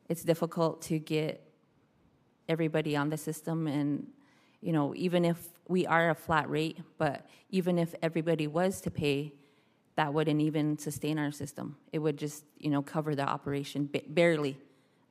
[0.10, 1.44] it's difficult to get
[2.48, 3.68] everybody on the system.
[3.68, 4.08] And
[4.62, 5.38] you know, even if
[5.68, 9.34] we are a flat rate, but even if everybody was to pay,
[9.96, 11.76] that wouldn't even sustain our system.
[11.92, 14.58] It would just you know cover the operation barely.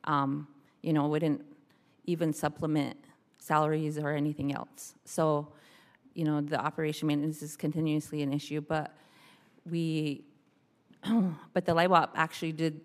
[0.04, 0.48] Um,
[0.82, 1.44] you know, wouldn't
[2.04, 2.96] even supplement
[3.38, 4.94] salaries or anything else.
[5.04, 5.48] So,
[6.14, 8.94] you know, the operation maintenance is continuously an issue, but
[9.68, 10.24] we,
[11.52, 12.80] but the LIHWAP actually did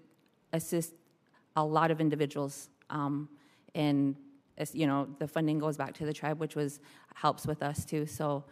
[0.51, 0.93] assist
[1.55, 2.69] a lot of individuals.
[2.89, 3.29] Um,
[3.75, 4.15] and,
[4.61, 6.79] as, you know, the funding goes back to the tribe, which was,
[7.15, 8.05] helps with us too.
[8.05, 8.43] So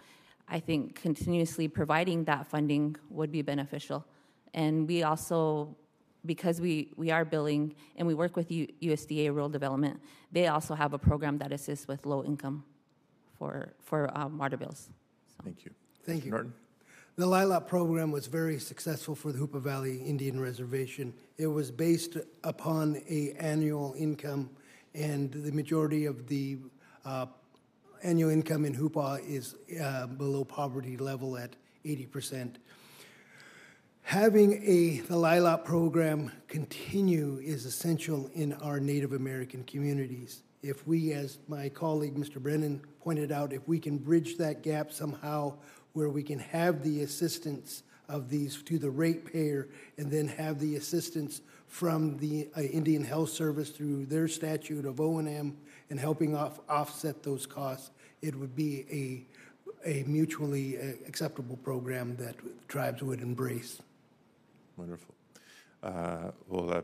[0.47, 4.05] I think continuously providing that funding would be beneficial.
[4.53, 5.76] And we also,
[6.26, 9.99] because we, we are billing and we work with U, USDA Rural Development,
[10.32, 12.64] they also have a program that assists with low income
[13.38, 14.89] for, for um, water bills.
[15.28, 15.43] So.
[15.43, 15.72] Thank you.
[16.03, 16.26] Thank Mr.
[16.26, 16.32] you.
[16.32, 16.53] Norton?
[17.20, 21.14] The LILAP program was very successful for the Hoopa Valley Indian Reservation.
[21.38, 24.49] It was based upon a annual income,
[24.93, 26.57] and the majority of the
[27.05, 27.25] uh,
[28.03, 32.55] annual income in Hoopa is uh, below poverty level at 80%.
[34.03, 40.41] Having a the LILAP program continue is essential in our Native American communities.
[40.63, 42.41] If we, as my colleague Mr.
[42.41, 45.53] Brennan pointed out, if we can bridge that gap somehow
[45.93, 50.75] where we can have the assistance of these to the ratepayer and then have the
[50.75, 55.55] assistance from the uh, Indian Health Service through their statute of O&M
[55.89, 57.91] and helping off, offset those costs,
[58.22, 59.26] it would be
[59.86, 62.36] a, a mutually uh, acceptable program that
[62.67, 63.82] tribes would embrace.
[64.78, 65.13] Wonderful.
[65.82, 66.82] Uh, well, uh,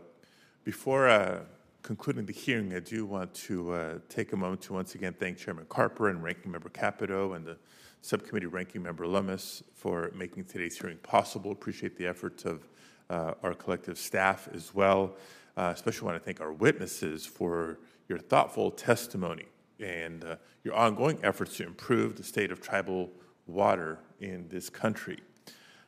[0.64, 1.40] before uh,
[1.82, 5.40] concluding the hearing, I do want to uh, take a moment to once again thank
[5.40, 7.58] Chairman Carper and Ranking Member Capito and the
[8.02, 11.52] Subcommittee Ranking Member Lummis for making today's hearing possible.
[11.52, 12.68] Appreciate the efforts of
[13.10, 15.16] our collective staff as well.
[15.58, 17.80] Uh, especially want to thank our witnesses for
[18.10, 19.46] your thoughtful testimony
[19.80, 23.10] and uh, your ongoing efforts to improve the state of tribal
[23.48, 25.20] water in this country.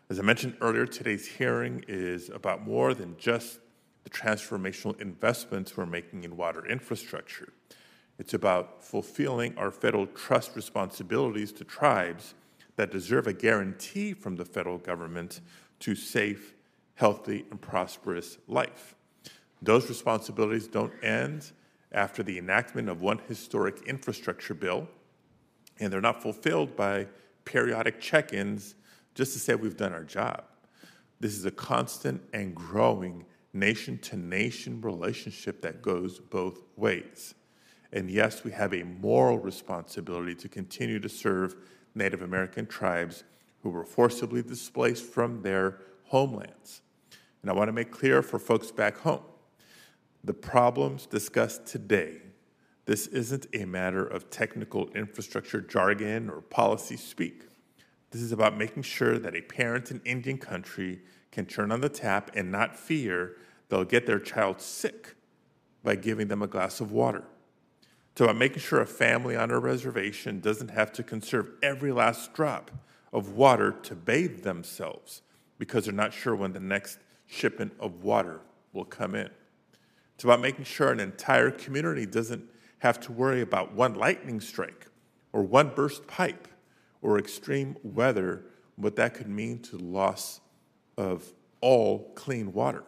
[0.10, 3.60] As I mentioned earlier, today's hearing is about more than just
[4.06, 7.52] the transformational investments we're making in water infrastructure.
[8.18, 12.36] It's about fulfilling our federal trust responsibilities to tribes
[12.78, 15.42] that deserve a guarantee from the federal government
[15.80, 16.54] to safe,
[16.98, 18.96] healthy, and prosperous life.
[19.62, 21.52] Those responsibilities don't end
[21.92, 24.88] after the enactment of one historic infrastructure bill,
[25.80, 27.08] and they're not fulfilled by
[27.46, 28.76] periodic check ins
[29.14, 30.44] just to say we've done our job.
[31.20, 37.36] This is a constant and growing nation to nation relationship that goes both ways.
[37.94, 41.56] And yes, we have a moral responsibility to continue to serve
[41.94, 43.24] Native American tribes
[43.62, 46.82] who were forcibly displaced from their homelands.
[47.42, 49.24] And I want to make clear for folks back home
[50.24, 52.22] the problems discussed today,
[52.86, 57.44] this isn't a matter of technical infrastructure jargon or policy speak.
[58.12, 61.90] This is about making sure that a parent in Indian country can turn on the
[61.90, 63.38] tap and not fear
[63.70, 65.16] they'll get their child sick
[65.84, 67.24] by giving them a glass of water.
[68.12, 72.34] It's about making sure a family on a reservation doesn't have to conserve every last
[72.34, 72.72] drop
[73.14, 75.22] of water to bathe themselves
[75.58, 78.42] because they're not sure when the next shipment of water
[78.74, 79.30] will come in.
[80.16, 82.44] It's about making sure an entire community doesn't
[82.80, 84.88] have to worry about one lightning strike
[85.34, 86.48] or one burst pipe
[87.02, 90.42] or extreme weather, what that could mean to the loss
[90.98, 92.84] of all clean water.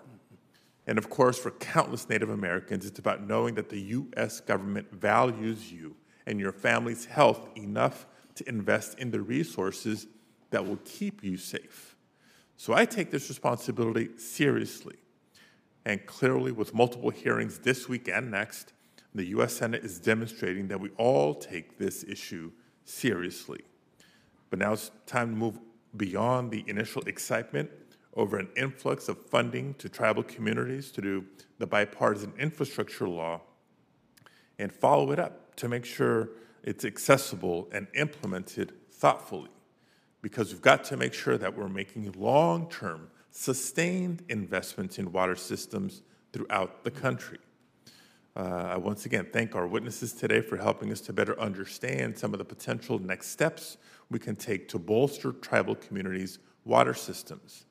[0.88, 4.40] And of course, for countless Native Americans, it's about knowing that the U.S.
[4.40, 10.08] government values you and your family's health enough to invest in the resources
[10.50, 11.96] that will keep you safe.
[12.60, 14.98] So I take this responsibility seriously.
[15.86, 18.74] And clearly, with multiple hearings this week and next,
[19.16, 19.54] the U.S.
[19.54, 22.52] Senate is demonstrating that we all take this issue
[22.84, 23.62] seriously.
[24.50, 25.58] But now it's time to move
[25.96, 27.70] beyond the initial excitement
[28.16, 31.24] over an influx of funding to tribal communities to do
[31.60, 33.40] the bipartisan infrastructure law
[34.60, 36.32] and follow it up to make sure
[36.64, 39.50] it's accessible and implemented thoughtfully.
[40.22, 45.36] Because we've got to make sure that we're making long term, sustained investments in water
[45.36, 46.02] systems
[46.34, 47.40] throughout the country.
[48.36, 52.34] Uh, I once again thank our witnesses today for helping us to better understand some
[52.34, 53.78] of the potential next steps
[54.10, 57.66] we can take to bolster tribal communities' water systems.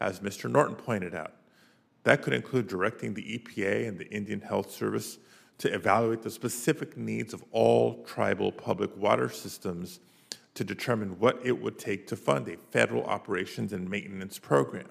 [0.00, 0.50] As Mr.
[0.50, 1.32] Norton pointed out,
[2.04, 5.18] that could include directing the EPA and the Indian Health Service
[5.58, 10.00] to evaluate the specific needs of all tribal public water systems
[10.54, 14.88] to determine what it would take to fund a federal operations and maintenance program.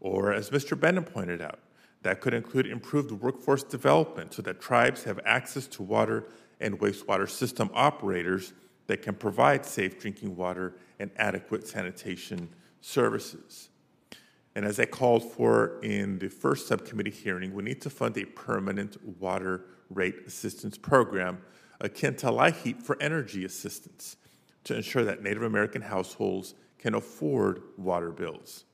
[0.00, 0.78] Or, as Mr.
[0.78, 1.58] Bennon pointed out,
[2.02, 6.24] that could include improved workforce development so that tribes have access to water
[6.60, 8.52] and wastewater system operators
[8.86, 12.48] that can provide safe drinking water and adequate sanitation
[12.80, 13.68] services.
[14.54, 18.24] And as I called for in the first subcommittee hearing, we need to fund a
[18.24, 21.38] permanent water rate assistance program
[21.80, 24.16] akin to LIHEAP for energy assistance
[24.64, 28.64] to ensure that Native American households can afford water bills.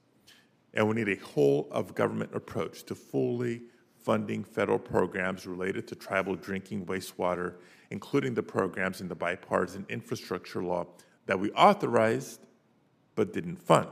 [0.74, 3.62] And we need a whole of government approach to fully
[4.02, 7.56] funding federal programs related to tribal drinking wastewater,
[7.90, 10.86] including the programs in the bipartisan infrastructure law
[11.26, 12.40] that we authorized
[13.14, 13.90] but didn't fund.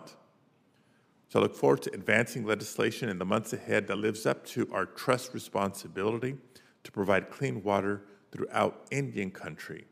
[1.28, 4.68] So I look forward to advancing legislation in the months ahead that lives up to
[4.72, 6.36] our trust responsibility
[6.84, 9.86] to provide clean water throughout Indian country.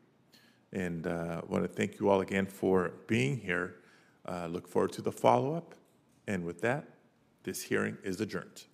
[0.75, 3.75] And uh, I want to thank you all again for being here.
[4.27, 5.73] Uh, look forward to the follow up.
[6.27, 6.85] And with that,
[7.43, 8.65] this hearing is adjourned.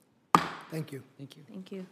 [0.72, 1.04] Thank you.
[1.20, 1.44] Thank you.
[1.48, 1.86] Thank you.